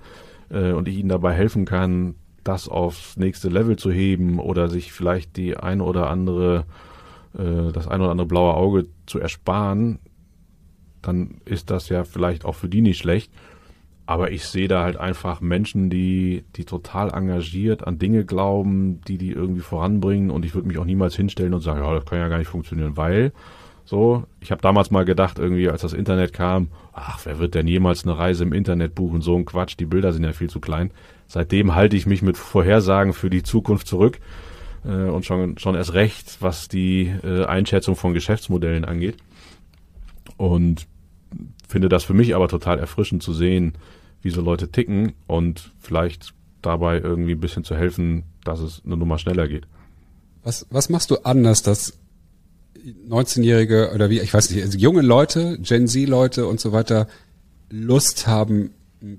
[0.49, 4.93] äh, und ich ihnen dabei helfen kann, das aufs nächste Level zu heben oder sich
[4.93, 6.65] vielleicht die eine oder andere,
[7.37, 9.99] äh, das eine oder andere blaue Auge zu ersparen,
[11.07, 13.33] dann ist das ja vielleicht auch für die nicht schlecht.
[14.07, 19.17] Aber ich sehe da halt einfach Menschen, die, die total engagiert an Dinge glauben, die
[19.17, 20.31] die irgendwie voranbringen.
[20.31, 22.49] Und ich würde mich auch niemals hinstellen und sagen, ja, das kann ja gar nicht
[22.49, 23.33] funktionieren, weil
[23.87, 27.67] so, ich habe damals mal gedacht, irgendwie, als das Internet kam, ach, wer wird denn
[27.67, 29.21] jemals eine Reise im Internet buchen?
[29.21, 30.91] So ein Quatsch, die Bilder sind ja viel zu klein.
[31.27, 34.21] Seitdem halte ich mich mit Vorhersagen für die Zukunft zurück
[34.85, 39.17] äh, und schon, schon erst recht, was die äh, Einschätzung von Geschäftsmodellen angeht.
[40.39, 40.87] Und
[41.75, 43.73] finde das für mich aber total erfrischend zu sehen,
[44.23, 48.97] wie so Leute ticken und vielleicht dabei irgendwie ein bisschen zu helfen, dass es eine
[48.97, 49.67] Nummer schneller geht.
[50.45, 51.99] Was, was machst du anders, dass
[53.09, 57.09] 19-Jährige oder wie, ich weiß nicht, also junge Leute, Gen Z-Leute und so weiter
[57.71, 58.71] Lust haben,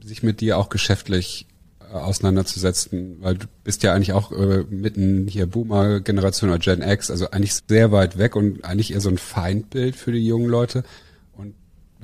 [0.02, 1.48] sich mit dir auch geschäftlich
[1.82, 7.12] äh, auseinanderzusetzen, weil du bist ja eigentlich auch äh, mitten hier Boomer-Generation oder Gen X,
[7.12, 10.86] also eigentlich sehr weit weg und eigentlich eher so ein Feindbild für die jungen Leute.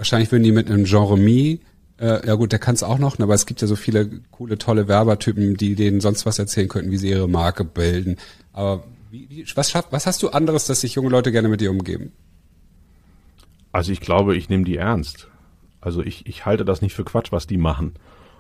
[0.01, 1.59] Wahrscheinlich würden die mit einem Genre Me,
[1.99, 4.57] äh, ja gut, der kann es auch noch, aber es gibt ja so viele coole,
[4.57, 8.17] tolle Werbertypen, die denen sonst was erzählen könnten, wie sie ihre Marke bilden.
[8.51, 11.69] Aber wie, wie, was, was hast du anderes, dass sich junge Leute gerne mit dir
[11.69, 12.13] umgeben?
[13.71, 15.27] Also ich glaube, ich nehme die ernst.
[15.81, 17.93] Also ich, ich halte das nicht für Quatsch, was die machen.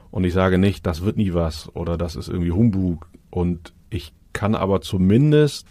[0.09, 3.07] Und ich sage nicht, das wird nie was oder das ist irgendwie Humbug.
[3.29, 5.67] Und ich kann aber zumindest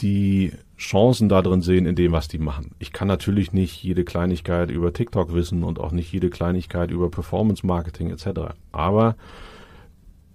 [0.00, 2.72] die Chancen da drin sehen in dem, was die machen.
[2.78, 7.10] Ich kann natürlich nicht jede Kleinigkeit über TikTok wissen und auch nicht jede Kleinigkeit über
[7.10, 8.54] Performance Marketing etc.
[8.70, 9.16] Aber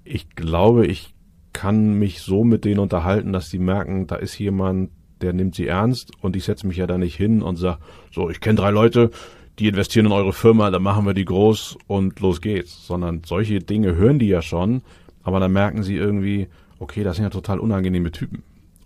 [0.03, 1.13] ich glaube, ich
[1.53, 4.89] kann mich so mit denen unterhalten, dass sie merken, da ist jemand,
[5.21, 7.79] der nimmt sie ernst und ich setze mich ja da nicht hin und sage,
[8.11, 9.11] so, ich kenne drei Leute,
[9.59, 12.85] die investieren in eure Firma, dann machen wir die groß und los geht's.
[12.85, 14.81] Sondern solche Dinge hören die ja schon,
[15.21, 16.47] aber dann merken sie irgendwie,
[16.79, 18.43] okay, das sind ja total unangenehme Typen.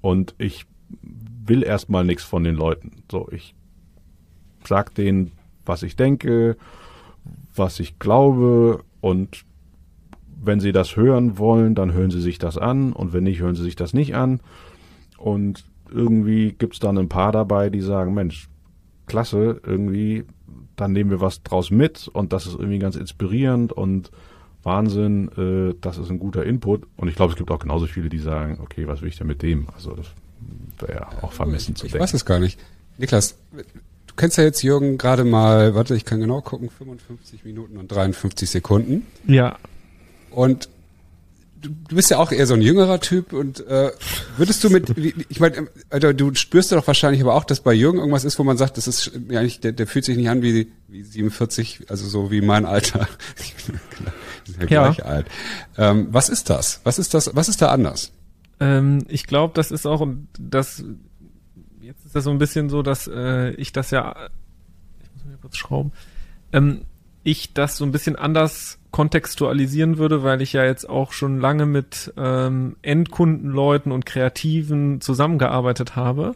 [0.08, 0.66] Und ich
[1.10, 3.04] will erstmal nichts von den Leuten.
[3.12, 3.56] So, ich
[4.66, 5.34] sag denen,
[5.66, 6.56] was ich denke,
[7.54, 9.44] was ich glaube und
[10.42, 13.56] wenn sie das hören wollen, dann hören sie sich das an und wenn nicht, hören
[13.56, 14.40] sie sich das nicht an.
[15.18, 18.48] Und irgendwie gibt's dann ein paar dabei, die sagen, Mensch,
[19.08, 20.24] klasse, irgendwie,
[20.78, 24.12] dann nehmen wir was draus mit und das ist irgendwie ganz inspirierend und
[24.64, 26.84] Wahnsinn, äh, das ist ein guter Input.
[26.98, 29.28] Und ich glaube, es gibt auch genauso viele, die sagen, okay, was will ich denn
[29.28, 29.68] mit dem?
[29.74, 30.08] Also das
[30.80, 32.04] wäre ja auch vermessen ich, zu ich denken.
[32.04, 32.60] Ich weiß es gar nicht.
[32.98, 37.78] Niklas, du kennst ja jetzt Jürgen gerade mal, warte, ich kann genau gucken, 55 Minuten
[37.78, 39.06] und 53 Sekunden.
[39.26, 39.58] Ja.
[40.32, 40.70] Und
[41.62, 43.92] du, du bist ja auch eher so ein jüngerer Typ und äh,
[44.38, 44.94] würdest du mit,
[45.30, 48.44] ich meine, Alter, du spürst doch wahrscheinlich aber auch, dass bei Jürgen irgendwas ist, wo
[48.44, 51.86] man sagt, das ist ja eigentlich, der, der fühlt sich nicht an wie, wie 47,
[51.90, 53.08] also so wie mein Alter.
[54.60, 55.28] ja, gleich alt.
[55.78, 56.82] Ähm, was ist das?
[56.84, 57.36] Was ist das?
[57.36, 58.12] Was ist da anders?
[58.60, 60.08] Ähm, ich glaube, das ist auch
[60.40, 60.84] das.
[61.82, 64.16] Jetzt ist das so ein bisschen so, dass äh, ich das ja.
[65.02, 65.92] Ich muss mir kurz schrauben.
[66.52, 66.82] Ähm,
[67.24, 71.66] ich das so ein bisschen anders kontextualisieren würde, weil ich ja jetzt auch schon lange
[71.66, 76.36] mit ähm, Endkundenleuten und Kreativen zusammengearbeitet habe.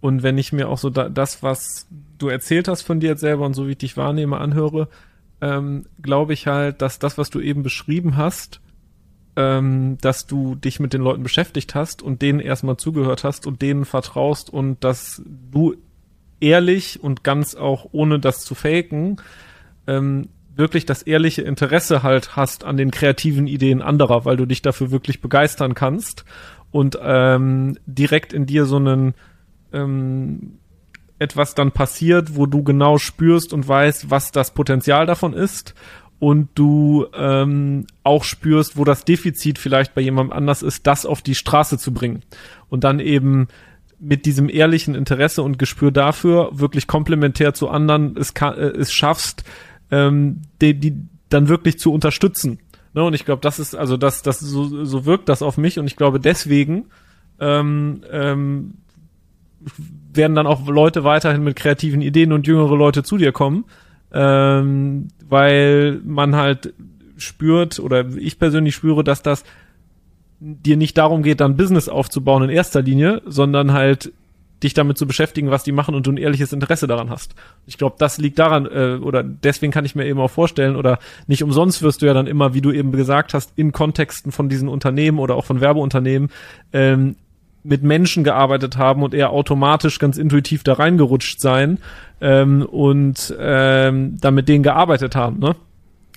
[0.00, 1.86] Und wenn ich mir auch so da, das, was
[2.18, 4.88] du erzählt hast von dir jetzt selber und so wie ich dich wahrnehme, anhöre,
[5.42, 8.60] ähm, glaube ich halt, dass das, was du eben beschrieben hast,
[9.34, 13.60] ähm, dass du dich mit den Leuten beschäftigt hast und denen erstmal zugehört hast und
[13.60, 15.74] denen vertraust und dass du
[16.40, 19.20] ehrlich und ganz auch ohne das zu faken,
[19.86, 24.62] ähm, wirklich das ehrliche Interesse halt hast an den kreativen Ideen anderer, weil du dich
[24.62, 26.24] dafür wirklich begeistern kannst
[26.70, 29.14] und ähm, direkt in dir so einen
[29.72, 30.58] ähm,
[31.22, 35.74] etwas dann passiert, wo du genau spürst und weißt, was das Potenzial davon ist
[36.18, 41.22] und du ähm, auch spürst, wo das Defizit vielleicht bei jemandem anders ist, das auf
[41.22, 42.22] die Straße zu bringen
[42.68, 43.48] und dann eben
[43.98, 48.92] mit diesem ehrlichen Interesse und Gespür dafür wirklich komplementär zu anderen es, kann, äh, es
[48.92, 49.44] schaffst,
[49.90, 50.94] ähm, die, die
[51.28, 52.58] dann wirklich zu unterstützen.
[52.94, 53.02] Ne?
[53.02, 55.86] Und ich glaube, das ist also das, das so, so wirkt das auf mich und
[55.86, 56.86] ich glaube deswegen
[57.40, 58.74] ähm, ähm,
[60.14, 63.64] werden dann auch Leute weiterhin mit kreativen Ideen und jüngere Leute zu dir kommen,
[64.12, 66.74] ähm, weil man halt
[67.16, 69.44] spürt oder ich persönlich spüre, dass das
[70.40, 74.12] dir nicht darum geht, dann Business aufzubauen in erster Linie, sondern halt
[74.62, 77.34] dich damit zu beschäftigen, was die machen und du ein ehrliches Interesse daran hast.
[77.66, 80.98] Ich glaube, das liegt daran, äh, oder deswegen kann ich mir eben auch vorstellen, oder
[81.26, 84.48] nicht umsonst wirst du ja dann immer, wie du eben gesagt hast, in Kontexten von
[84.48, 86.30] diesen Unternehmen oder auch von Werbeunternehmen
[86.72, 87.16] ähm,
[87.64, 91.78] mit Menschen gearbeitet haben und eher automatisch ganz intuitiv da reingerutscht sein
[92.20, 95.54] ähm, und ähm, dann mit denen gearbeitet haben, ne?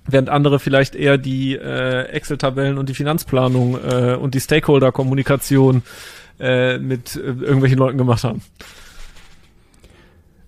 [0.07, 5.83] während andere vielleicht eher die äh, Excel-Tabellen und die Finanzplanung äh, und die Stakeholder-Kommunikation
[6.39, 8.41] äh, mit äh, irgendwelchen Leuten gemacht haben.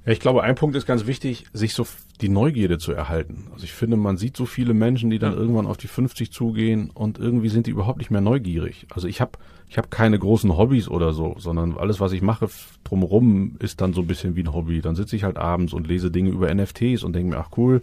[0.05, 1.85] Ja, ich glaube, ein Punkt ist ganz wichtig, sich so
[2.21, 3.47] die Neugierde zu erhalten.
[3.53, 5.37] Also ich finde, man sieht so viele Menschen, die dann ja.
[5.37, 8.87] irgendwann auf die 50 zugehen und irgendwie sind die überhaupt nicht mehr neugierig.
[8.93, 9.37] Also ich habe
[9.69, 12.47] ich hab keine großen Hobbys oder so, sondern alles, was ich mache
[12.83, 14.81] drumherum, ist dann so ein bisschen wie ein Hobby.
[14.81, 17.81] Dann sitze ich halt abends und lese Dinge über NFTs und denke mir, ach cool,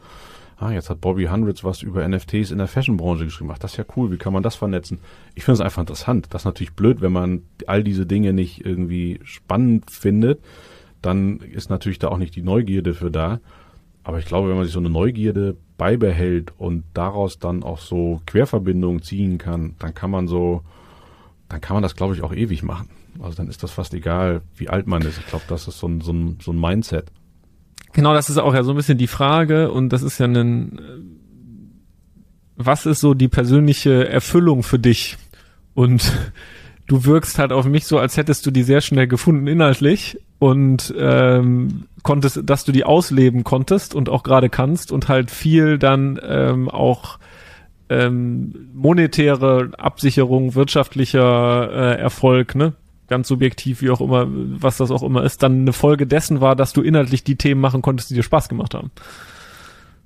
[0.56, 3.50] ah, jetzt hat Bobby Hundreds was über NFTs in der Fashionbranche geschrieben.
[3.52, 4.98] Ach, das ist ja cool, wie kann man das vernetzen?
[5.34, 6.28] Ich finde es einfach interessant.
[6.30, 10.40] Das ist natürlich blöd, wenn man all diese Dinge nicht irgendwie spannend findet,
[11.02, 13.40] dann ist natürlich da auch nicht die Neugierde für da.
[14.04, 18.20] Aber ich glaube, wenn man sich so eine Neugierde beibehält und daraus dann auch so
[18.26, 20.62] Querverbindungen ziehen kann, dann kann man so,
[21.48, 22.88] dann kann man das, glaube ich, auch ewig machen.
[23.20, 25.18] Also dann ist das fast egal, wie alt man ist.
[25.18, 27.10] Ich glaube, das ist so ein, so ein, so ein Mindset.
[27.92, 30.80] Genau, das ist auch ja so ein bisschen die Frage und das ist ja ein,
[32.56, 35.16] was ist so die persönliche Erfüllung für dich?
[35.74, 36.12] Und
[36.86, 40.92] du wirkst halt auf mich so, als hättest du die sehr schnell gefunden inhaltlich und
[40.98, 46.18] ähm, konntest, dass du die ausleben konntest und auch gerade kannst und halt viel dann
[46.22, 47.18] ähm, auch
[47.88, 52.74] ähm, monetäre Absicherung, wirtschaftlicher äh, Erfolg, ne?
[53.06, 56.56] ganz subjektiv, wie auch immer, was das auch immer ist, dann eine Folge dessen war,
[56.56, 58.90] dass du inhaltlich die Themen machen konntest, die dir Spaß gemacht haben.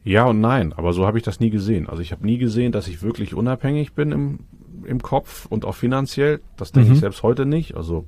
[0.05, 1.89] Ja und nein, aber so habe ich das nie gesehen.
[1.89, 4.39] Also ich habe nie gesehen, dass ich wirklich unabhängig bin im,
[4.85, 6.41] im Kopf und auch finanziell.
[6.57, 6.95] Das denke mhm.
[6.95, 7.76] ich selbst heute nicht.
[7.76, 8.07] Also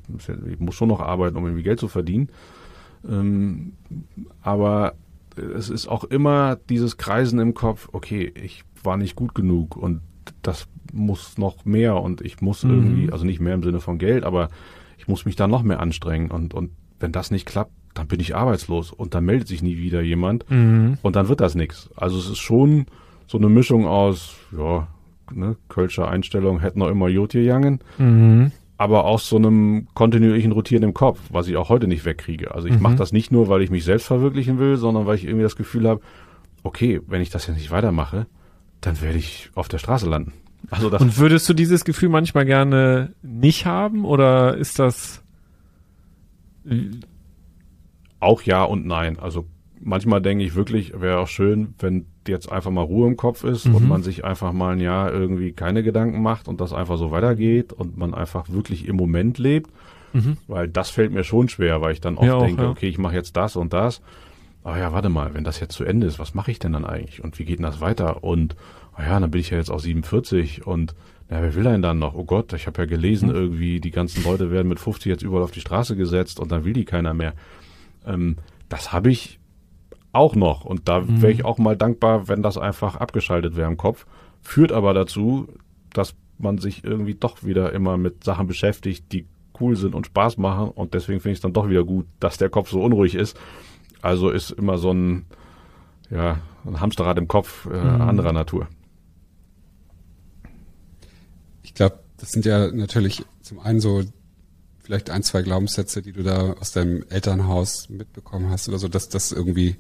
[0.51, 2.31] ich muss schon noch arbeiten, um irgendwie Geld zu verdienen.
[3.09, 3.73] Ähm,
[4.43, 4.95] aber
[5.37, 10.01] es ist auch immer dieses Kreisen im Kopf, okay, ich war nicht gut genug und
[10.43, 12.71] das muss noch mehr und ich muss mhm.
[12.71, 14.49] irgendwie, also nicht mehr im Sinne von Geld, aber
[14.99, 18.21] ich muss mich da noch mehr anstrengen und, und wenn das nicht klappt, dann bin
[18.21, 20.99] ich arbeitslos und dann meldet sich nie wieder jemand mhm.
[21.03, 21.91] und dann wird das nichts.
[21.97, 22.87] Also es ist schon
[23.27, 24.89] so eine Mischung aus, ja,
[25.33, 28.53] ne, Kölscher Einstellung, hätten noch immer Jod gegangen, mhm.
[28.77, 32.55] aber aus so einem kontinuierlichen Rotieren im Kopf, was ich auch heute nicht wegkriege.
[32.55, 32.83] Also ich mhm.
[32.83, 35.57] mache das nicht nur, weil ich mich selbst verwirklichen will, sondern weil ich irgendwie das
[35.57, 36.01] Gefühl habe,
[36.63, 38.27] okay, wenn ich das jetzt nicht weitermache,
[38.81, 40.33] dann werde ich auf der Straße landen.
[40.71, 45.23] Also und würdest du dieses Gefühl manchmal gerne nicht haben oder ist das
[48.21, 49.19] auch ja und nein.
[49.19, 49.47] Also
[49.81, 53.67] manchmal denke ich wirklich, wäre auch schön, wenn jetzt einfach mal Ruhe im Kopf ist
[53.67, 53.75] mhm.
[53.75, 57.11] und man sich einfach mal ein Jahr irgendwie keine Gedanken macht und das einfach so
[57.11, 59.71] weitergeht und man einfach wirklich im Moment lebt.
[60.13, 60.37] Mhm.
[60.47, 62.71] Weil das fällt mir schon schwer, weil ich dann oft ja, denke, ja.
[62.71, 64.03] okay, ich mache jetzt das und das.
[64.63, 66.85] Aber ja, warte mal, wenn das jetzt zu Ende ist, was mache ich denn dann
[66.85, 67.25] eigentlich?
[67.25, 68.23] Und wie geht denn das weiter?
[68.23, 68.57] Und
[68.99, 70.95] oh ja, dann bin ich ja jetzt auch 47 und
[71.31, 72.15] ja, wer will einen dann noch?
[72.15, 73.37] Oh Gott, ich habe ja gelesen, mhm.
[73.37, 76.65] irgendwie die ganzen Leute werden mit 50 jetzt überall auf die Straße gesetzt und dann
[76.65, 77.35] will die keiner mehr.
[78.05, 78.37] Ähm,
[78.69, 79.39] das habe ich
[80.13, 81.23] auch noch und da mhm.
[81.23, 84.07] wäre ich auch mal dankbar, wenn das einfach abgeschaltet wäre im Kopf.
[84.43, 85.49] Führt aber dazu,
[85.93, 89.27] dass man sich irgendwie doch wieder immer mit Sachen beschäftigt, die
[89.61, 92.39] cool sind und Spaß machen und deswegen finde ich es dann doch wieder gut, dass
[92.39, 93.39] der Kopf so unruhig ist.
[94.03, 95.27] Also ist immer so ein,
[96.11, 98.01] ja, ein Hamsterrad im Kopf äh, mhm.
[98.03, 98.69] anderer Natur.
[101.71, 104.03] ich glaube, das sind ja natürlich zum einen so
[104.81, 109.09] vielleicht ein, zwei Glaubenssätze, die du da aus deinem Elternhaus mitbekommen hast oder so, dass
[109.09, 109.77] das irgendwie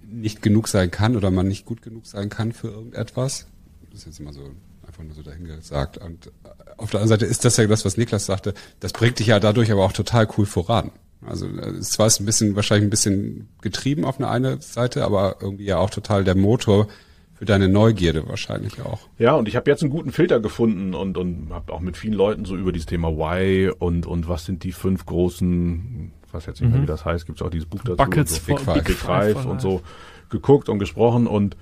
[0.00, 3.48] nicht genug sein kann oder man nicht gut genug sein kann für irgendetwas.
[3.90, 4.48] Das ist jetzt immer so
[4.86, 5.98] einfach nur so dahingesagt.
[5.98, 6.30] Und äh,
[6.76, 9.40] auf der anderen Seite ist das ja das, was Niklas sagte, das bringt dich ja
[9.40, 10.92] dadurch aber auch total cool voran.
[11.26, 15.64] Also es war ein bisschen, wahrscheinlich ein bisschen getrieben auf eine eine Seite, aber irgendwie
[15.64, 16.88] ja auch total der Motor
[17.34, 19.00] für deine Neugierde wahrscheinlich auch.
[19.18, 22.14] Ja, und ich habe jetzt einen guten Filter gefunden und, und habe auch mit vielen
[22.14, 26.60] Leuten so über dieses Thema Why und, und was sind die fünf großen, was jetzt
[26.60, 26.84] nicht mehr, mhm.
[26.84, 27.96] wie das heißt, gibt es auch dieses Buch dazu.
[27.96, 29.82] Buckets so, Big Five, Big Five und so
[30.30, 31.56] geguckt und gesprochen und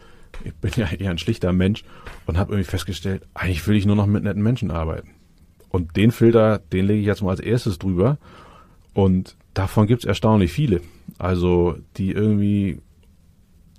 [0.44, 1.84] ich bin ja eher ein schlichter Mensch
[2.26, 5.10] und habe irgendwie festgestellt, eigentlich will ich nur noch mit netten Menschen arbeiten.
[5.70, 8.18] Und den Filter, den lege ich jetzt mal als erstes drüber.
[8.94, 10.80] Und davon gibt es erstaunlich viele.
[11.18, 12.78] Also die irgendwie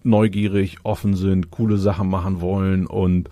[0.03, 3.29] neugierig, offen sind, coole Sachen machen wollen und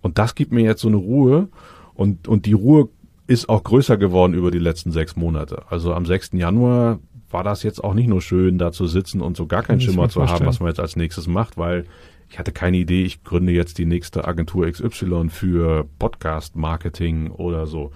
[0.00, 1.48] und das gibt mir jetzt so eine Ruhe
[1.94, 2.88] und und die Ruhe
[3.26, 5.62] ist auch größer geworden über die letzten sechs Monate.
[5.70, 6.32] Also am 6.
[6.32, 6.98] Januar
[7.30, 10.10] war das jetzt auch nicht nur schön, da zu sitzen und so gar keinen Schimmer
[10.10, 11.86] zu haben, was man jetzt als nächstes macht, weil
[12.28, 17.92] ich hatte keine Idee, ich gründe jetzt die nächste Agentur XY für Podcast-Marketing oder so.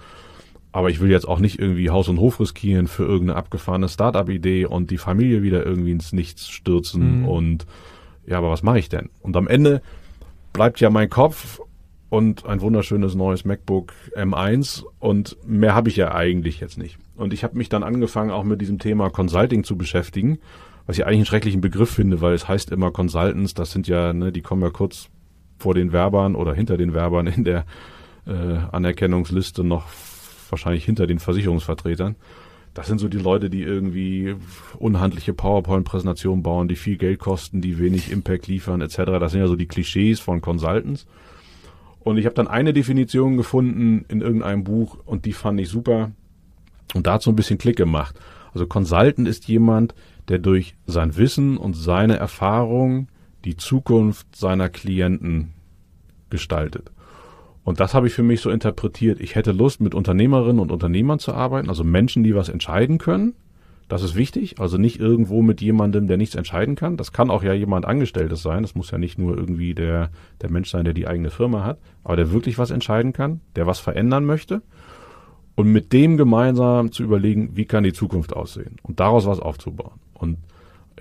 [0.71, 4.65] Aber ich will jetzt auch nicht irgendwie Haus und Hof riskieren für irgendeine abgefahrene Startup-Idee
[4.65, 7.21] und die Familie wieder irgendwie ins Nichts stürzen.
[7.21, 7.27] Mhm.
[7.27, 7.65] Und
[8.25, 9.09] ja, aber was mache ich denn?
[9.21, 9.81] Und am Ende
[10.53, 11.59] bleibt ja mein Kopf
[12.09, 16.97] und ein wunderschönes neues MacBook M1 und mehr habe ich ja eigentlich jetzt nicht.
[17.15, 20.39] Und ich habe mich dann angefangen, auch mit diesem Thema Consulting zu beschäftigen
[20.89, 24.11] was ich eigentlich einen schrecklichen Begriff finde, weil es heißt immer Consultants, das sind ja,
[24.11, 25.07] ne, die kommen ja kurz
[25.59, 27.65] vor den Werbern oder hinter den Werbern in der
[28.25, 29.85] äh, Anerkennungsliste noch
[30.51, 32.15] wahrscheinlich hinter den Versicherungsvertretern.
[32.73, 34.35] Das sind so die Leute, die irgendwie
[34.77, 38.97] unhandliche PowerPoint-Präsentationen bauen, die viel Geld kosten, die wenig Impact liefern, etc.
[39.19, 41.07] Das sind ja so die Klischees von Consultants.
[41.99, 46.11] Und ich habe dann eine Definition gefunden in irgendeinem Buch und die fand ich super.
[46.93, 48.19] Und da hat so ein bisschen Klick gemacht.
[48.53, 49.93] Also Consultant ist jemand,
[50.27, 53.09] der durch sein Wissen und seine Erfahrung
[53.45, 55.53] die Zukunft seiner Klienten
[56.29, 56.91] gestaltet.
[57.63, 59.19] Und das habe ich für mich so interpretiert.
[59.19, 63.33] Ich hätte Lust, mit Unternehmerinnen und Unternehmern zu arbeiten, also Menschen, die was entscheiden können.
[63.87, 64.59] Das ist wichtig.
[64.59, 66.95] Also nicht irgendwo mit jemandem, der nichts entscheiden kann.
[66.95, 68.61] Das kann auch ja jemand Angestelltes sein.
[68.61, 71.79] Das muss ja nicht nur irgendwie der, der Mensch sein, der die eigene Firma hat,
[72.03, 74.61] aber der wirklich was entscheiden kann, der was verändern möchte
[75.59, 79.99] und mit dem gemeinsam zu überlegen, wie kann die Zukunft aussehen und daraus was aufzubauen.
[80.13, 80.37] Und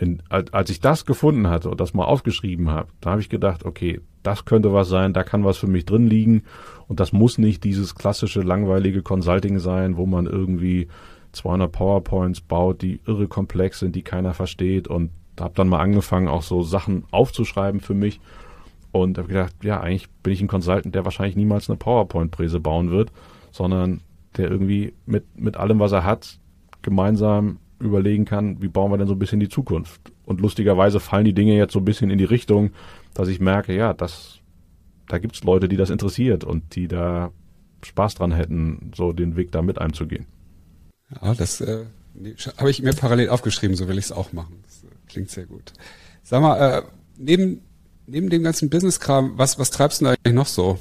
[0.01, 3.65] in, als ich das gefunden hatte und das mal aufgeschrieben habe, da habe ich gedacht,
[3.65, 6.43] okay, das könnte was sein, da kann was für mich drin liegen.
[6.87, 10.89] Und das muss nicht dieses klassische langweilige Consulting sein, wo man irgendwie
[11.33, 14.89] 200 PowerPoints baut, die irre komplex sind, die keiner versteht.
[14.89, 18.21] Und habe dann mal angefangen, auch so Sachen aufzuschreiben für mich.
[18.93, 22.91] Und habe gedacht, ja, eigentlich bin ich ein Consultant, der wahrscheinlich niemals eine PowerPoint-Präse bauen
[22.91, 23.13] wird,
[23.51, 24.01] sondern
[24.37, 26.39] der irgendwie mit, mit allem, was er hat,
[26.83, 30.12] gemeinsam überlegen kann, wie bauen wir denn so ein bisschen die Zukunft.
[30.24, 32.72] Und lustigerweise fallen die Dinge jetzt so ein bisschen in die Richtung,
[33.14, 34.41] dass ich merke, ja, das,
[35.09, 37.31] da gibt's Leute, die das interessiert und die da
[37.85, 40.26] Spaß dran hätten, so den Weg da mit einzugehen.
[41.22, 41.87] Ja, das äh,
[42.57, 44.61] habe ich mir parallel aufgeschrieben, so will ich es auch machen.
[44.64, 45.72] Das äh, klingt sehr gut.
[46.22, 46.83] Sag mal, äh,
[47.16, 47.62] neben,
[48.07, 50.79] neben dem ganzen Business-Kram, was, was treibst du denn eigentlich noch so?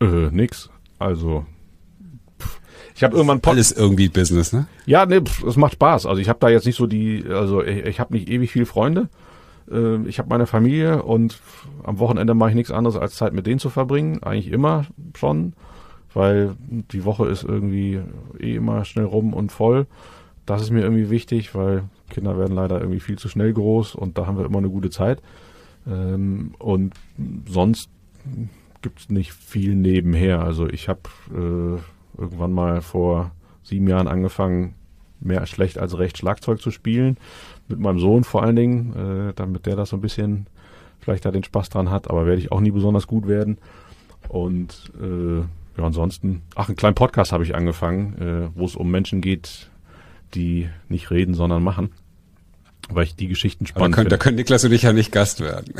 [0.00, 0.70] Äh, nix.
[0.98, 1.44] Also
[2.96, 4.66] ich habe irgendwann Pod alles irgendwie Business, ne?
[4.86, 6.06] Ja, ne, es macht Spaß.
[6.06, 8.64] Also ich habe da jetzt nicht so die, also ich, ich habe nicht ewig viel
[8.64, 9.10] Freunde.
[9.70, 11.38] Äh, ich habe meine Familie und
[11.84, 14.22] am Wochenende mache ich nichts anderes als Zeit mit denen zu verbringen.
[14.22, 15.52] Eigentlich immer schon,
[16.14, 18.00] weil die Woche ist irgendwie
[18.40, 19.86] eh immer schnell rum und voll.
[20.46, 24.16] Das ist mir irgendwie wichtig, weil Kinder werden leider irgendwie viel zu schnell groß und
[24.16, 25.20] da haben wir immer eine gute Zeit.
[25.86, 26.94] Ähm, und
[27.46, 27.90] sonst
[28.80, 30.40] gibt's nicht viel nebenher.
[30.40, 31.00] Also ich habe
[31.34, 31.78] äh,
[32.18, 34.74] irgendwann mal vor sieben Jahren angefangen,
[35.20, 37.16] mehr schlecht als recht Schlagzeug zu spielen.
[37.68, 40.46] Mit meinem Sohn vor allen Dingen, äh, damit der das so ein bisschen
[41.00, 43.58] vielleicht da den Spaß dran hat, aber werde ich auch nie besonders gut werden.
[44.28, 48.90] Und äh, ja, ansonsten, ach, einen kleinen Podcast habe ich angefangen, äh, wo es um
[48.90, 49.70] Menschen geht,
[50.34, 51.92] die nicht reden, sondern machen.
[52.88, 54.10] Weil ich die Geschichten spannend finde.
[54.10, 55.74] Da können Niklas und ich ja nicht Gast werden.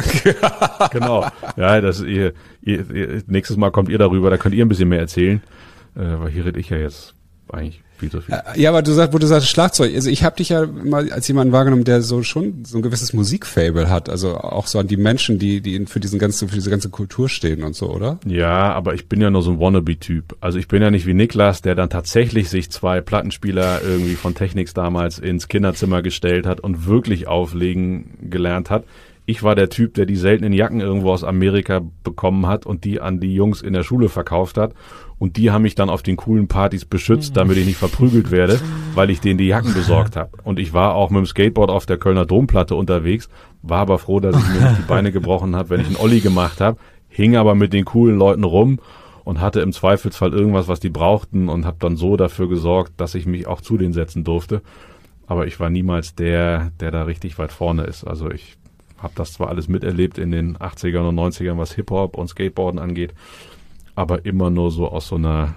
[0.90, 1.26] genau.
[1.56, 2.32] Ja, das ihr,
[2.62, 5.40] ihr, ihr, nächstes Mal kommt ihr darüber, da könnt ihr ein bisschen mehr erzählen.
[5.96, 7.14] Äh, weil hier rede ich ja jetzt
[7.50, 8.34] eigentlich viel zu viel.
[8.34, 9.94] Äh, ja, aber du sagst, wo du sagst Schlagzeug.
[9.94, 13.12] Also ich habe dich ja mal als jemanden wahrgenommen, der so schon so ein gewisses
[13.12, 14.08] Musikfable hat.
[14.08, 17.28] Also auch so an die Menschen, die die für diesen ganzen für diese ganze Kultur
[17.28, 18.18] stehen und so, oder?
[18.26, 20.36] Ja, aber ich bin ja nur so ein Wannabe-Typ.
[20.40, 24.34] Also ich bin ja nicht wie Niklas, der dann tatsächlich sich zwei Plattenspieler irgendwie von
[24.34, 28.84] Technics damals ins Kinderzimmer gestellt hat und wirklich auflegen gelernt hat.
[29.28, 33.00] ich war der Typ, der die seltenen Jacken irgendwo aus Amerika bekommen hat und die
[33.00, 34.72] an die Jungs in der Schule verkauft hat.
[35.18, 38.60] Und die haben mich dann auf den coolen Partys beschützt, damit ich nicht verprügelt werde,
[38.94, 40.30] weil ich denen die Jacken besorgt habe.
[40.44, 43.28] Und ich war auch mit dem Skateboard auf der Kölner Domplatte unterwegs,
[43.62, 46.20] war aber froh, dass ich mir nicht die Beine gebrochen habe, wenn ich einen Olli
[46.20, 48.78] gemacht habe, hing aber mit den coolen Leuten rum
[49.24, 53.14] und hatte im Zweifelsfall irgendwas, was die brauchten und habe dann so dafür gesorgt, dass
[53.14, 54.62] ich mich auch zu denen setzen durfte.
[55.26, 58.04] Aber ich war niemals der, der da richtig weit vorne ist.
[58.04, 58.56] Also ich
[58.98, 63.14] habe das zwar alles miterlebt in den 80ern und 90ern, was Hip-Hop und Skateboarden angeht,
[63.96, 65.56] aber immer nur so aus so einer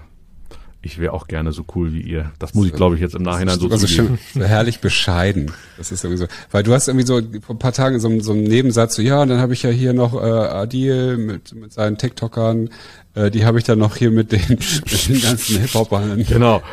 [0.82, 2.32] ich wäre auch gerne so cool wie ihr.
[2.38, 4.18] Das muss ich, glaube ich, jetzt im Nachhinein so also zugeben.
[4.32, 5.52] so herrlich bescheiden.
[5.76, 6.26] Das ist irgendwie so.
[6.50, 9.20] Weil du hast irgendwie so vor ein paar Tagen so, so einen Nebensatz, so, ja,
[9.20, 12.70] und dann habe ich ja hier noch äh, Adil mit, mit seinen TikTokern,
[13.14, 16.24] äh, die habe ich dann noch hier mit den, mit den ganzen Hip-Hopern.
[16.24, 16.62] Genau.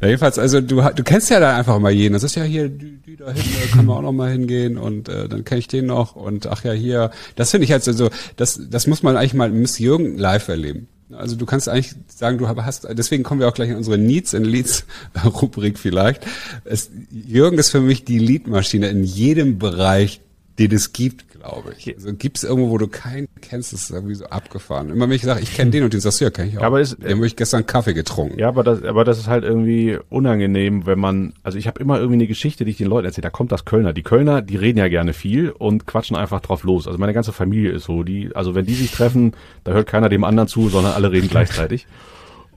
[0.00, 2.12] Ja, jedenfalls, also du, du kennst ja da einfach mal jeden.
[2.12, 4.76] Das ist ja hier, die, die da hinten, da können wir auch noch mal hingehen
[4.78, 7.10] und äh, dann kenne ich den noch und ach ja, hier.
[7.36, 10.88] Das finde ich halt so, das, das muss man eigentlich mal Miss Jürgen live erleben.
[11.12, 14.34] Also du kannst eigentlich sagen, du hast, deswegen kommen wir auch gleich in unsere Needs
[14.34, 14.84] and Leads
[15.24, 16.26] Rubrik vielleicht.
[16.64, 20.20] Es, Jürgen ist für mich die Leadmaschine in jedem Bereich,
[20.58, 21.94] den es gibt, glaube ich.
[21.94, 24.90] Also gibt es irgendwo, wo du keinen kennst, ist irgendwie so abgefahren.
[24.90, 26.62] Immer wenn ich sage, ich kenne den und den sagst du, ja, kenn ich auch.
[26.62, 28.38] Aber ist, Dem habe ich gestern Kaffee getrunken.
[28.38, 31.96] Ja, aber das, aber das ist halt irgendwie unangenehm, wenn man, also ich habe immer
[31.96, 33.22] irgendwie eine Geschichte, die ich den Leuten erzähle.
[33.22, 33.92] Da kommt das Kölner.
[33.92, 36.86] Die Kölner, die reden ja gerne viel und quatschen einfach drauf los.
[36.86, 38.02] Also meine ganze Familie ist so.
[38.02, 39.32] Die, also wenn die sich treffen,
[39.64, 41.86] da hört keiner dem anderen zu, sondern alle reden gleichzeitig.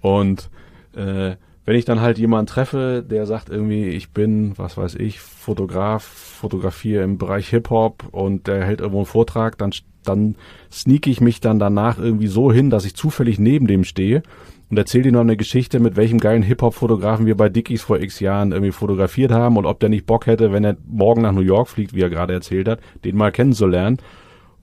[0.02, 0.50] Und
[0.96, 1.36] äh,
[1.70, 6.04] wenn ich dann halt jemanden treffe, der sagt irgendwie, ich bin, was weiß ich, Fotograf,
[6.04, 9.70] fotografiere im Bereich Hip-Hop und der hält irgendwo einen Vortrag, dann,
[10.04, 10.34] dann
[10.72, 14.24] sneak ich mich dann danach irgendwie so hin, dass ich zufällig neben dem stehe
[14.72, 18.20] und erzähle dir noch eine Geschichte, mit welchem geilen Hip-Hop-Fotografen wir bei Dickies vor x
[18.20, 21.42] Jahren irgendwie fotografiert haben und ob der nicht Bock hätte, wenn er morgen nach New
[21.42, 24.00] York fliegt, wie er gerade erzählt hat, den mal kennenzulernen.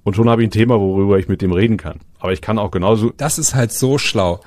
[0.02, 2.00] Und schon habe ich ein Thema, worüber ich mit dem reden kann.
[2.18, 3.12] Aber ich kann auch genauso.
[3.16, 4.40] Das ist halt so schlau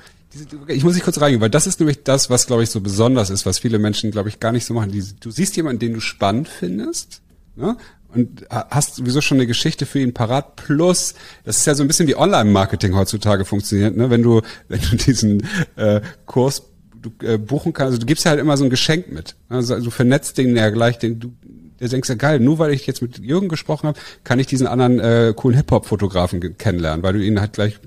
[0.68, 3.30] ich muss nicht kurz reingehen, weil das ist nämlich das, was, glaube ich, so besonders
[3.30, 4.92] ist, was viele Menschen, glaube ich, gar nicht so machen.
[5.20, 7.22] Du siehst jemanden, den du spannend findest,
[7.56, 7.76] ne?
[8.12, 10.56] und hast sowieso schon eine Geschichte für ihn parat.
[10.56, 11.14] Plus,
[11.44, 14.10] das ist ja so ein bisschen wie Online-Marketing heutzutage funktioniert, ne?
[14.10, 16.62] wenn du, wenn du diesen äh, Kurs
[17.00, 19.36] du, äh, buchen kannst, also du gibst ja halt immer so ein Geschenk mit.
[19.48, 21.32] Also du vernetzt den ja gleich, den du
[21.80, 24.66] der denkst ja geil, nur weil ich jetzt mit Jürgen gesprochen habe, kann ich diesen
[24.66, 27.80] anderen äh, coolen Hip-Hop-Fotografen kennenlernen, weil du ihn halt gleich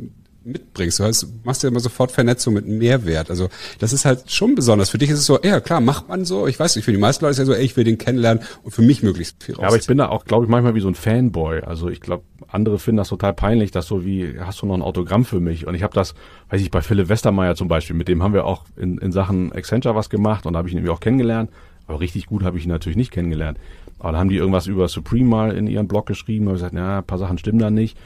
[0.46, 1.00] mitbringst.
[1.00, 3.30] Du hast, machst ja immer sofort Vernetzung mit Mehrwert.
[3.30, 4.90] Also das ist halt schon besonders.
[4.90, 6.48] Für dich ist es so, ja klar, macht man so.
[6.48, 8.44] Ich weiß nicht, für die meisten Leute ist ja so, ey, ich will den kennenlernen
[8.64, 9.62] und für mich möglichst viel raus.
[9.62, 11.62] Ja, aber ich bin da auch, glaube ich, manchmal wie so ein Fanboy.
[11.62, 14.82] Also ich glaube, andere finden das total peinlich, dass so wie, hast du noch ein
[14.82, 15.66] Autogramm für mich?
[15.66, 16.14] Und ich habe das,
[16.50, 19.52] weiß ich, bei Philipp Westermeier zum Beispiel, mit dem haben wir auch in, in Sachen
[19.52, 21.50] Accenture was gemacht und da habe ich ihn irgendwie auch kennengelernt.
[21.88, 23.58] Aber richtig gut habe ich ihn natürlich nicht kennengelernt.
[24.00, 27.00] Aber da haben die irgendwas über Supreme mal in ihren Blog geschrieben und gesagt, ja,
[27.00, 27.98] ein paar Sachen stimmen da nicht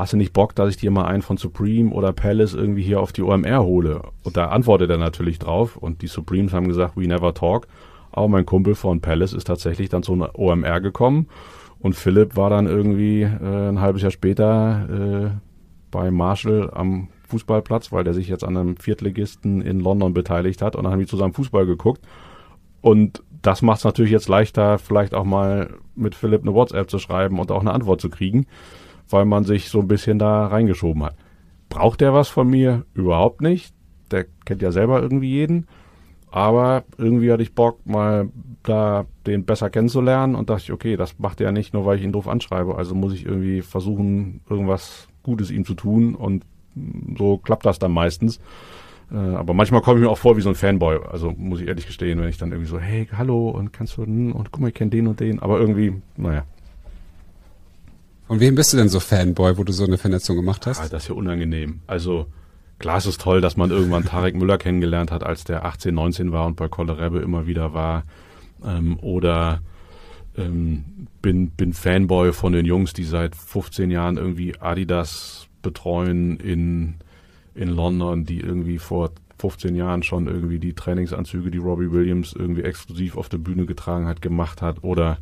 [0.00, 3.00] hast du nicht Bock, dass ich dir mal einen von Supreme oder Palace irgendwie hier
[3.00, 4.02] auf die OMR hole?
[4.22, 7.66] Und da antwortet er natürlich drauf und die Supremes haben gesagt, we never talk.
[8.12, 11.28] Aber mein Kumpel von Palace ist tatsächlich dann zu einer OMR gekommen
[11.78, 15.30] und Philipp war dann irgendwie äh, ein halbes Jahr später äh,
[15.90, 20.74] bei Marshall am Fußballplatz, weil der sich jetzt an einem Viertligisten in London beteiligt hat
[20.74, 22.02] und dann haben die zusammen Fußball geguckt
[22.80, 26.98] und das macht es natürlich jetzt leichter, vielleicht auch mal mit Philipp eine WhatsApp zu
[26.98, 28.46] schreiben und auch eine Antwort zu kriegen
[29.10, 31.16] weil man sich so ein bisschen da reingeschoben hat.
[31.68, 32.84] Braucht der was von mir?
[32.94, 33.74] Überhaupt nicht.
[34.10, 35.66] Der kennt ja selber irgendwie jeden.
[36.30, 38.28] Aber irgendwie hatte ich Bock, mal
[38.62, 42.04] da den besser kennenzulernen und dachte ich, okay, das macht er nicht nur, weil ich
[42.04, 42.76] ihn doof anschreibe.
[42.76, 46.44] Also muss ich irgendwie versuchen, irgendwas Gutes ihm zu tun und
[47.18, 48.38] so klappt das dann meistens.
[49.10, 51.00] Äh, aber manchmal komme ich mir auch vor wie so ein Fanboy.
[51.10, 54.02] Also muss ich ehrlich gestehen, wenn ich dann irgendwie so, hey, hallo und kannst du,
[54.02, 55.40] und guck mal, ich kenne den und den.
[55.40, 56.44] Aber irgendwie, naja,
[58.30, 60.78] und wem bist du denn so Fanboy, wo du so eine Vernetzung gemacht hast?
[60.78, 61.80] Ah, das ist ja unangenehm.
[61.88, 62.26] Also
[62.78, 66.30] klar ist es toll, dass man irgendwann Tarek Müller kennengelernt hat, als der 18, 19
[66.30, 68.04] war und bei Kollerebbe immer wieder war.
[68.64, 69.62] Ähm, oder
[70.38, 76.94] ähm, bin, bin Fanboy von den Jungs, die seit 15 Jahren irgendwie Adidas betreuen in,
[77.56, 79.10] in London, die irgendwie vor
[79.40, 84.06] 15 Jahren schon irgendwie die Trainingsanzüge, die Robbie Williams irgendwie exklusiv auf der Bühne getragen
[84.06, 84.84] hat, gemacht hat.
[84.84, 85.18] Oder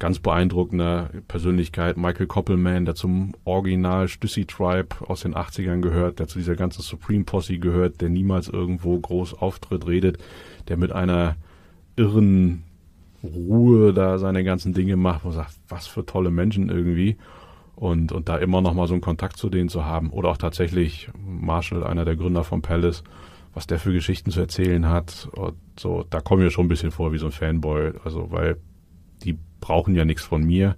[0.00, 6.26] ganz beeindruckender Persönlichkeit, Michael Koppelman, der zum Original Stüssi Tribe aus den 80ern gehört, der
[6.26, 10.18] zu dieser ganzen Supreme Posse gehört, der niemals irgendwo groß auftritt, redet,
[10.68, 11.36] der mit einer
[11.96, 12.64] irren
[13.22, 17.18] Ruhe da seine ganzen Dinge macht und sagt, was für tolle Menschen irgendwie.
[17.76, 20.10] Und, und da immer noch mal so einen Kontakt zu denen zu haben.
[20.10, 23.04] Oder auch tatsächlich Marshall, einer der Gründer von Palace,
[23.54, 25.28] was der für Geschichten zu erzählen hat.
[25.32, 27.92] Und so, da kommen wir schon ein bisschen vor wie so ein Fanboy.
[28.04, 28.56] Also, weil
[29.60, 30.76] brauchen ja nichts von mir.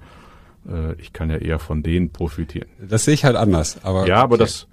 [0.69, 2.69] Äh, ich kann ja eher von denen profitieren.
[2.81, 3.85] Das sehe ich halt anders.
[3.85, 4.69] Aber ja, aber das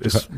[0.00, 0.30] ist,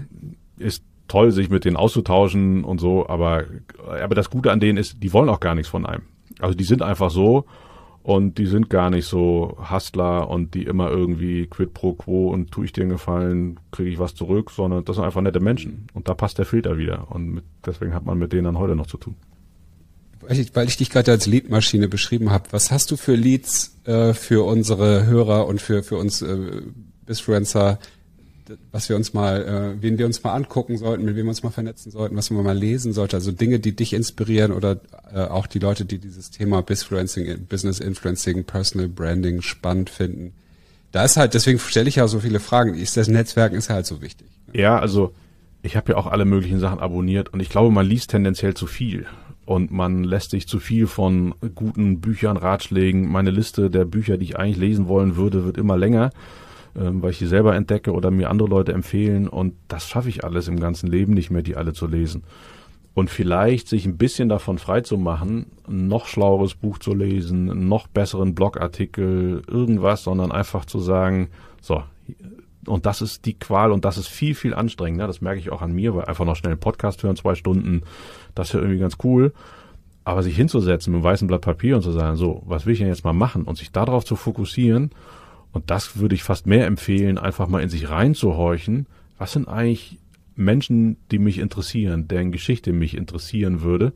[0.56, 3.44] ist toll, sich mit denen auszutauschen und so, aber,
[3.86, 6.02] aber das Gute an denen ist, die wollen auch gar nichts von einem.
[6.38, 7.46] Also die sind einfach so
[8.02, 12.52] und die sind gar nicht so Hustler und die immer irgendwie quid pro quo und
[12.52, 15.88] tue ich dir einen Gefallen, kriege ich was zurück, sondern das sind einfach nette Menschen
[15.94, 18.76] und da passt der Filter wieder und mit, deswegen hat man mit denen dann heute
[18.76, 19.16] noch zu tun.
[20.52, 24.44] Weil ich, dich gerade als Leadmaschine beschrieben habe, was hast du für Leads äh, für
[24.44, 26.60] unsere Hörer und für, für uns äh,
[27.06, 27.78] Bisfluencer,
[28.70, 29.42] was wir uns mal,
[29.78, 32.30] äh, wen wir uns mal angucken sollten, mit wem wir uns mal vernetzen sollten, was
[32.30, 34.80] man mal lesen sollte, also Dinge, die dich inspirieren oder
[35.14, 40.34] äh, auch die Leute, die dieses Thema Bisfluencing, Business Influencing, Personal Branding spannend finden.
[40.92, 42.74] Da ist halt, deswegen stelle ich ja so viele Fragen.
[42.74, 44.26] Ist das Netzwerken ist halt so wichtig.
[44.52, 45.14] Ja, also
[45.62, 48.66] ich habe ja auch alle möglichen Sachen abonniert und ich glaube, man liest tendenziell zu
[48.66, 49.06] viel
[49.48, 53.10] und man lässt sich zu viel von guten Büchern, Ratschlägen.
[53.10, 56.10] Meine Liste der Bücher, die ich eigentlich lesen wollen würde, wird immer länger
[56.76, 59.26] ähm, weil ich die selber entdecke oder mir andere Leute empfehlen.
[59.26, 62.22] Und das schaffe ich alles im ganzen Leben nicht mehr, die alle zu lesen.
[62.94, 67.86] Und vielleicht sich ein bisschen davon frei zu machen, noch schlaueres Buch zu lesen, noch
[67.86, 71.28] besseren Blogartikel, irgendwas, sondern einfach zu sagen,
[71.60, 71.82] so,
[72.68, 75.06] und das ist die Qual und das ist viel, viel anstrengender.
[75.06, 77.82] Das merke ich auch an mir, weil einfach noch schnell einen Podcast hören, zwei Stunden,
[78.34, 79.32] das ist ja irgendwie ganz cool.
[80.04, 82.78] Aber sich hinzusetzen mit einem weißen Blatt Papier und zu sagen, so, was will ich
[82.78, 84.90] denn jetzt mal machen und sich darauf zu fokussieren
[85.52, 88.86] und das würde ich fast mehr empfehlen, einfach mal in sich reinzuhorchen.
[89.18, 89.98] Was sind eigentlich
[90.36, 93.92] Menschen, die mich interessieren, deren Geschichte mich interessieren würde?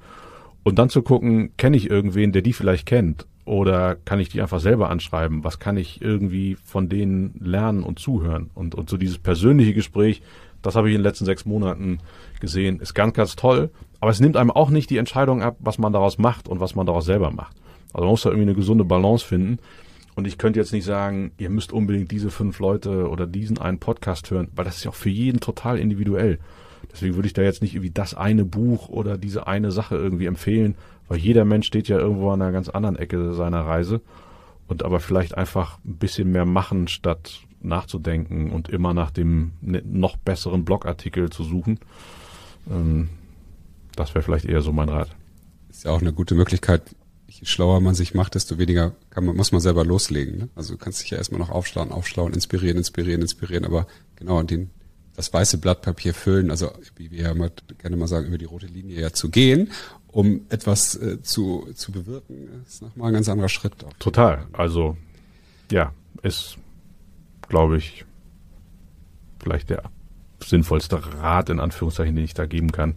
[0.64, 3.27] Und dann zu gucken, kenne ich irgendwen, der die vielleicht kennt?
[3.45, 5.43] Oder kann ich die einfach selber anschreiben?
[5.43, 8.51] Was kann ich irgendwie von denen lernen und zuhören?
[8.55, 10.22] Und, und so dieses persönliche Gespräch,
[10.62, 11.99] das habe ich in den letzten sechs Monaten
[12.40, 13.70] gesehen, ist ganz, ganz toll.
[14.01, 16.76] Aber es nimmt einem auch nicht die Entscheidung ab, was man daraus macht und was
[16.76, 17.57] man daraus selber macht.
[17.93, 19.59] Also man muss da irgendwie eine gesunde Balance finden.
[20.14, 23.78] Und ich könnte jetzt nicht sagen, ihr müsst unbedingt diese fünf Leute oder diesen einen
[23.78, 26.38] Podcast hören, weil das ist ja auch für jeden total individuell.
[26.93, 30.26] Deswegen würde ich da jetzt nicht irgendwie das eine Buch oder diese eine Sache irgendwie
[30.26, 30.74] empfehlen,
[31.12, 34.00] weil jeder Mensch steht ja irgendwo an einer ganz anderen Ecke seiner Reise
[34.66, 39.82] und aber vielleicht einfach ein bisschen mehr machen, statt nachzudenken und immer nach dem ne,
[39.84, 41.80] noch besseren Blogartikel zu suchen.
[42.70, 43.10] Ähm,
[43.94, 45.10] das wäre vielleicht eher so mein Rat.
[45.68, 46.80] Ist ja auch eine gute Möglichkeit,
[47.26, 50.38] je schlauer man sich macht, desto weniger kann man, muss man selber loslegen.
[50.38, 50.48] Ne?
[50.54, 53.86] Also du kannst dich ja erstmal noch aufschlauen, aufschlauen, inspirieren, inspirieren, inspirieren, aber
[54.16, 54.70] genau den,
[55.14, 58.46] das weiße Blatt Papier füllen, also wie wir ja mal, gerne mal sagen, über die
[58.46, 59.70] rote Linie ja zu gehen,
[60.12, 63.74] um etwas äh, zu, zu bewirken, ist nochmal ein ganz anderer Schritt.
[63.98, 64.46] Total.
[64.52, 64.96] Also
[65.70, 65.92] ja,
[66.22, 66.58] ist,
[67.48, 68.04] glaube ich,
[69.42, 69.82] vielleicht der
[70.40, 72.96] sinnvollste Rat in Anführungszeichen, den ich da geben kann.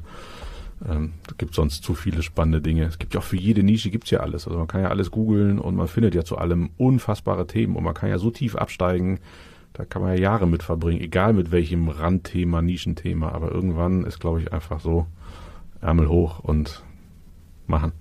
[0.88, 2.84] Ähm, da gibt sonst zu viele spannende Dinge.
[2.84, 4.46] Es gibt ja auch für jede Nische gibt's ja alles.
[4.46, 7.84] Also man kann ja alles googeln und man findet ja zu allem unfassbare Themen und
[7.84, 9.20] man kann ja so tief absteigen,
[9.72, 13.30] da kann man ja Jahre mit verbringen, egal mit welchem Randthema, Nischenthema.
[13.30, 15.06] Aber irgendwann ist, glaube ich, einfach so
[15.82, 16.84] Ärmel hoch und
[17.70, 17.92] machen.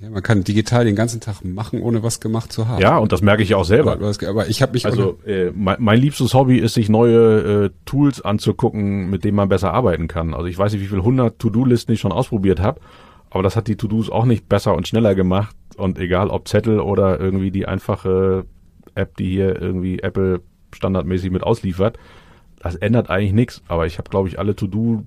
[0.00, 2.80] Ja, man kann digital den ganzen Tag machen, ohne was gemacht zu haben.
[2.80, 3.92] Ja, und das merke ich auch selber.
[3.92, 7.70] Aber, aber ich habe mich also äh, mein, mein liebstes Hobby ist, sich neue äh,
[7.84, 10.34] Tools anzugucken, mit denen man besser arbeiten kann.
[10.34, 12.80] Also ich weiß nicht, wie viel hundert To-Do-Listen ich schon ausprobiert habe,
[13.30, 15.56] aber das hat die To-Dos auch nicht besser und schneller gemacht.
[15.76, 18.44] Und egal ob Zettel oder irgendwie die einfache
[18.94, 20.42] App, die hier irgendwie Apple
[20.76, 21.98] standardmäßig mit ausliefert,
[22.60, 23.62] das ändert eigentlich nichts.
[23.66, 25.04] Aber ich habe, glaube ich, alle To-Do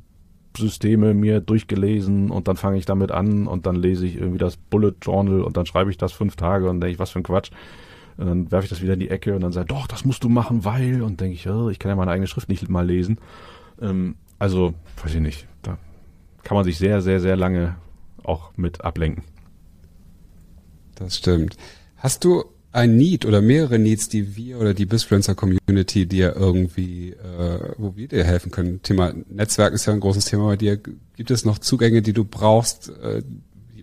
[0.58, 4.58] Systeme mir durchgelesen und dann fange ich damit an und dann lese ich irgendwie das
[4.58, 7.24] Bullet Journal und dann schreibe ich das fünf Tage und denke ich, was für ein
[7.24, 7.52] Quatsch.
[8.18, 10.24] Und dann werfe ich das wieder in die Ecke und dann sage doch, das musst
[10.24, 12.86] du machen, weil und denke ich, oh, ich kann ja meine eigene Schrift nicht mal
[12.86, 13.20] lesen.
[13.82, 14.74] Ähm, also,
[15.04, 15.47] weiß ich nicht.
[15.62, 15.78] Da
[16.43, 17.76] kann man sich sehr, sehr, sehr lange
[18.24, 19.24] auch mit ablenken.
[20.95, 21.58] Das stimmt.
[21.97, 27.11] Hast du ein Need oder mehrere Needs, die wir oder die Bisfluencer Community dir irgendwie,
[27.11, 28.82] äh, wo wir dir helfen können.
[28.82, 30.78] Thema Netzwerk ist ja ein großes Thema bei dir.
[30.78, 33.24] Gibt es noch Zugänge, die du brauchst, äh,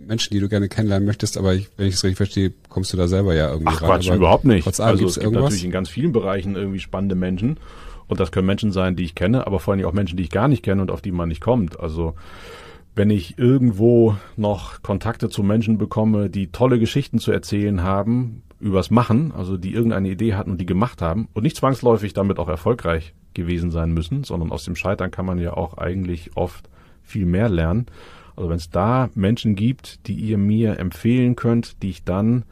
[0.07, 2.97] Menschen, die du gerne kennenlernen möchtest, aber ich, wenn ich es richtig verstehe, kommst du
[2.97, 3.91] da selber ja irgendwie Ach, rein.
[3.91, 4.65] Quatsch, überhaupt nicht.
[4.65, 5.45] Trotz allem, also es gibt irgendwas?
[5.45, 7.59] natürlich in ganz vielen Bereichen irgendwie spannende Menschen
[8.07, 10.31] und das können Menschen sein, die ich kenne, aber vor allem auch Menschen, die ich
[10.31, 11.79] gar nicht kenne und auf die man nicht kommt.
[11.79, 12.15] Also
[12.95, 18.91] wenn ich irgendwo noch Kontakte zu Menschen bekomme, die tolle Geschichten zu erzählen haben, übers
[18.91, 22.49] Machen, also die irgendeine Idee hatten und die gemacht haben und nicht zwangsläufig damit auch
[22.49, 26.69] erfolgreich gewesen sein müssen, sondern aus dem Scheitern kann man ja auch eigentlich oft
[27.03, 27.87] viel mehr lernen.
[28.37, 32.45] Also wenn es da Menschen gibt, die ihr mir empfehlen könnt, die ich dann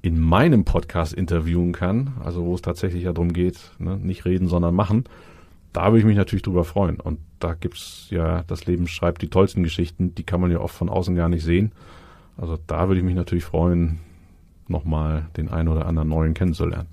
[0.00, 4.48] in meinem Podcast interviewen kann, also wo es tatsächlich ja darum geht, ne, nicht reden,
[4.48, 5.04] sondern machen,
[5.72, 7.00] da würde ich mich natürlich drüber freuen.
[7.00, 10.74] Und da gibt's ja, das Leben schreibt die tollsten Geschichten, die kann man ja oft
[10.74, 11.72] von außen gar nicht sehen.
[12.36, 14.00] Also da würde ich mich natürlich freuen,
[14.72, 16.88] nochmal den einen oder anderen neuen kennenzulernen.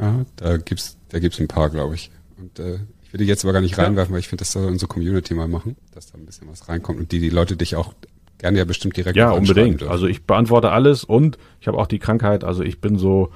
[0.00, 2.10] Ja, da gibt's, da gibt's ein paar, glaube ich.
[2.38, 4.66] Und äh, ich will die jetzt aber gar nicht reinwerfen, weil ich finde, das soll
[4.66, 7.76] unsere Community mal machen, dass da ein bisschen was reinkommt und die, die Leute dich
[7.76, 7.92] auch
[8.38, 9.82] gerne ja bestimmt direkt Ja, unbedingt.
[9.82, 13.30] Also ich beantworte alles und ich habe auch die Krankheit, also ich bin so,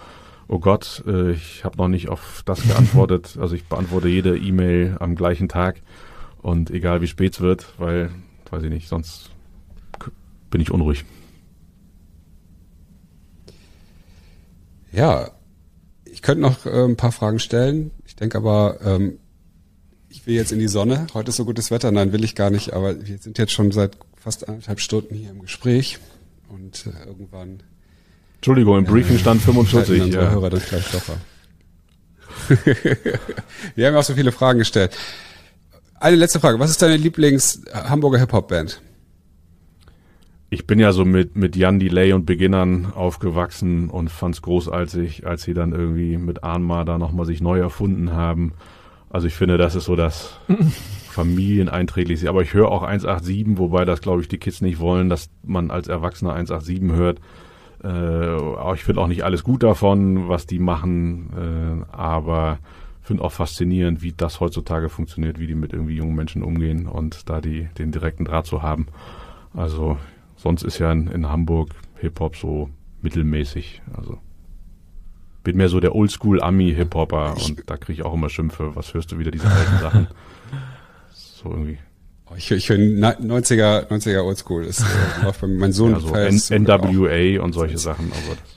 [0.48, 3.36] oh Gott, äh, ich habe noch nicht auf das geantwortet.
[3.40, 5.82] also ich beantworte jede E-Mail am gleichen Tag
[6.42, 8.10] und egal wie spät es wird, weil,
[8.50, 9.30] weiß ich nicht, sonst
[10.50, 11.04] bin ich unruhig.
[14.92, 15.30] Ja,
[16.04, 17.90] ich könnte noch äh, ein paar Fragen stellen.
[18.06, 19.18] Ich denke aber, ähm,
[20.08, 21.06] ich will jetzt in die Sonne.
[21.14, 21.92] Heute ist so gutes Wetter.
[21.92, 22.72] Nein, will ich gar nicht.
[22.72, 25.98] Aber wir sind jetzt schon seit fast anderthalb Stunden hier im Gespräch.
[26.48, 27.62] Und äh, irgendwann...
[28.36, 30.02] Entschuldigung, im Briefing stand 45.
[30.02, 30.30] Unsere ja.
[30.30, 31.02] Hörer das gleich doch
[33.74, 34.96] Wir haben auch so viele Fragen gestellt.
[35.98, 36.58] Eine letzte Frage.
[36.58, 38.80] Was ist deine Lieblings-Hamburger Hip-Hop-Band?
[40.48, 45.42] Ich bin ja so mit, mit Jan Delay und Beginnern aufgewachsen und fand's großartig, als
[45.42, 48.52] sie dann irgendwie mit Anma da nochmal sich neu erfunden haben.
[49.10, 50.38] Also ich finde, das ist so das
[51.10, 52.28] familieneinträglichste.
[52.28, 55.70] Aber ich höre auch 187, wobei das, glaube ich, die Kids nicht wollen, dass man
[55.70, 57.20] als Erwachsener 187 hört.
[57.82, 62.58] Äh, ich finde auch nicht alles gut davon, was die machen, äh, aber
[63.02, 67.30] finde auch faszinierend, wie das heutzutage funktioniert, wie die mit irgendwie jungen Menschen umgehen und
[67.30, 68.86] da die den direkten Draht zu haben.
[69.54, 69.96] Also
[70.36, 72.70] Sonst ist ja in, in Hamburg Hip-Hop so
[73.02, 73.82] mittelmäßig.
[73.96, 74.18] Also
[75.42, 78.74] bin mehr so der Oldschool-Ami-Hip-Hopper und da kriege ich auch immer Schimpfe.
[78.74, 80.06] Was hörst du wieder, diese alten Sachen?
[81.12, 81.78] So irgendwie.
[82.30, 84.64] Oh, ich, ich höre 90er, 90er Oldschool.
[84.64, 84.84] Das äh,
[85.22, 85.92] läuft bei mein Sohn.
[85.92, 88.06] Ja, so NWA und solche Sachen.
[88.06, 88.55] Aber das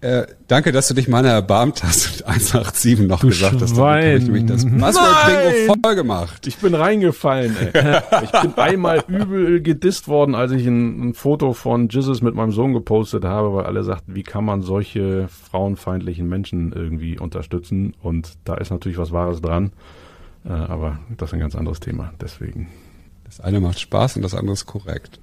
[0.00, 3.76] äh, danke, dass du dich meiner erbarmt hast und 187 noch du gesagt hast.
[3.76, 6.46] Damit ich mich das Buzzword-Bingo voll gemacht.
[6.46, 7.72] Ich bin reingefallen, ey.
[8.22, 12.52] ich bin einmal übel gedisst worden, als ich ein, ein Foto von Jesus mit meinem
[12.52, 17.94] Sohn gepostet habe, weil alle sagten, wie kann man solche frauenfeindlichen Menschen irgendwie unterstützen?
[18.00, 19.72] Und da ist natürlich was Wahres dran.
[20.44, 22.12] Äh, aber das ist ein ganz anderes Thema.
[22.20, 22.68] Deswegen.
[23.24, 25.18] Das eine macht Spaß und das andere ist korrekt.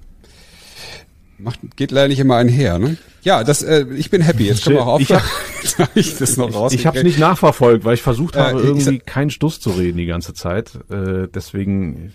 [1.38, 2.98] Macht, geht leider nicht immer einher, ne?
[3.26, 4.46] Ja, das, äh, ich bin happy.
[4.46, 5.22] Jetzt können wir auch aufhören.
[5.62, 6.72] Ich, hab, ich das noch raus.
[6.72, 9.98] Ich habe es nicht nachverfolgt, weil ich versucht habe, äh, irgendwie keinen Stuss zu reden
[9.98, 10.76] die ganze Zeit.
[10.90, 12.12] Äh, deswegen.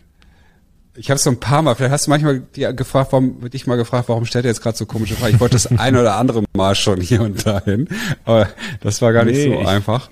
[0.96, 1.76] Ich habe es so ein paar Mal.
[1.76, 2.44] Vielleicht hast du manchmal
[2.74, 5.34] gefragt, warum dich mal gefragt, warum stellt er jetzt gerade so komische Fragen?
[5.34, 7.90] Ich wollte das ein oder andere Mal schon hier und dahin,
[8.24, 8.48] aber
[8.80, 10.10] das war gar nicht nee, so ich, einfach.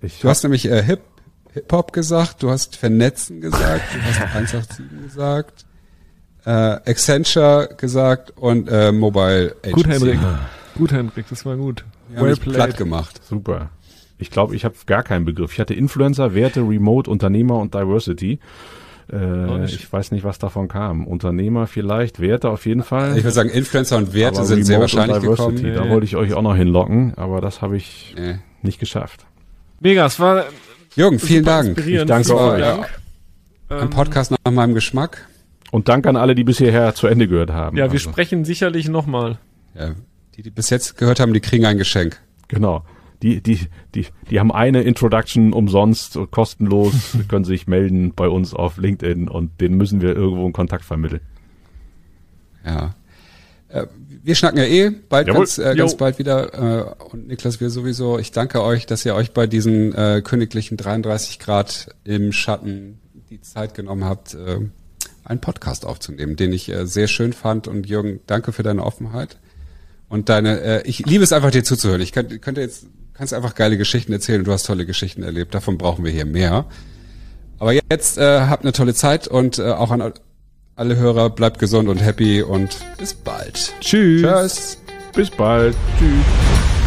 [0.00, 1.02] Ich du hast nämlich äh, Hip
[1.52, 5.66] Hip Hop gesagt, du hast vernetzen gesagt, du hast 187 gesagt
[6.44, 9.72] äh, Accenture gesagt und äh, Mobile Agency.
[9.72, 10.18] Gut, Henrik.
[10.76, 11.84] Gut, Henrik, das war gut.
[12.14, 13.20] Ja, well platt gemacht.
[13.24, 13.70] Super.
[14.18, 15.52] Ich glaube, ich habe gar keinen Begriff.
[15.52, 18.40] Ich hatte Influencer, Werte, Remote, Unternehmer und Diversity.
[19.12, 21.06] Äh, ich weiß nicht, was davon kam.
[21.06, 23.16] Unternehmer vielleicht, Werte auf jeden Fall.
[23.16, 25.58] Ich würde sagen, Influencer und Werte sind sehr wahrscheinlich gekommen.
[25.62, 25.72] Nee.
[25.72, 28.38] Da wollte ich euch auch noch hinlocken, aber das habe ich nee.
[28.62, 29.24] nicht geschafft.
[29.80, 30.44] Mega, es war
[30.94, 31.78] Jürgen, vielen Dank.
[31.78, 32.60] Ich danke euch.
[32.60, 32.84] Ja.
[33.68, 35.28] Ein Podcast nach meinem Geschmack.
[35.70, 37.76] Und Dank an alle, die bisher zu Ende gehört haben.
[37.76, 38.10] Ja, wir also.
[38.10, 39.38] sprechen sicherlich nochmal.
[39.74, 39.92] Ja,
[40.36, 42.20] die, die bis jetzt gehört haben, die kriegen ein Geschenk.
[42.48, 42.84] Genau.
[43.22, 46.94] Die, die, die, die haben eine Introduction umsonst, kostenlos,
[47.28, 51.20] können sich melden bei uns auf LinkedIn und denen müssen wir irgendwo einen Kontakt vermitteln.
[52.64, 52.94] Ja.
[53.68, 53.86] Äh,
[54.22, 56.54] wir schnacken ja eh bald ganz, äh, ganz bald wieder.
[56.54, 60.76] Äh, und Niklas, wir sowieso, ich danke euch, dass ihr euch bei diesen äh, königlichen
[60.76, 63.00] 33 Grad im Schatten
[63.30, 64.36] die Zeit genommen habt.
[65.28, 67.68] Einen Podcast aufzunehmen, den ich äh, sehr schön fand.
[67.68, 69.38] Und Jürgen, danke für deine Offenheit.
[70.08, 72.00] Und deine, äh, ich liebe es einfach dir zuzuhören.
[72.00, 74.42] Ich könnte, könnte jetzt, kannst einfach geile Geschichten erzählen.
[74.42, 75.54] Du hast tolle Geschichten erlebt.
[75.54, 76.66] Davon brauchen wir hier mehr.
[77.58, 80.12] Aber jetzt äh, habt eine tolle Zeit und äh, auch an
[80.76, 83.72] alle Hörer, bleibt gesund und happy und bis bald.
[83.80, 84.22] Tschüss.
[84.22, 84.78] Tschüss.
[85.12, 85.74] Bis bald.
[85.98, 86.77] Tschüss.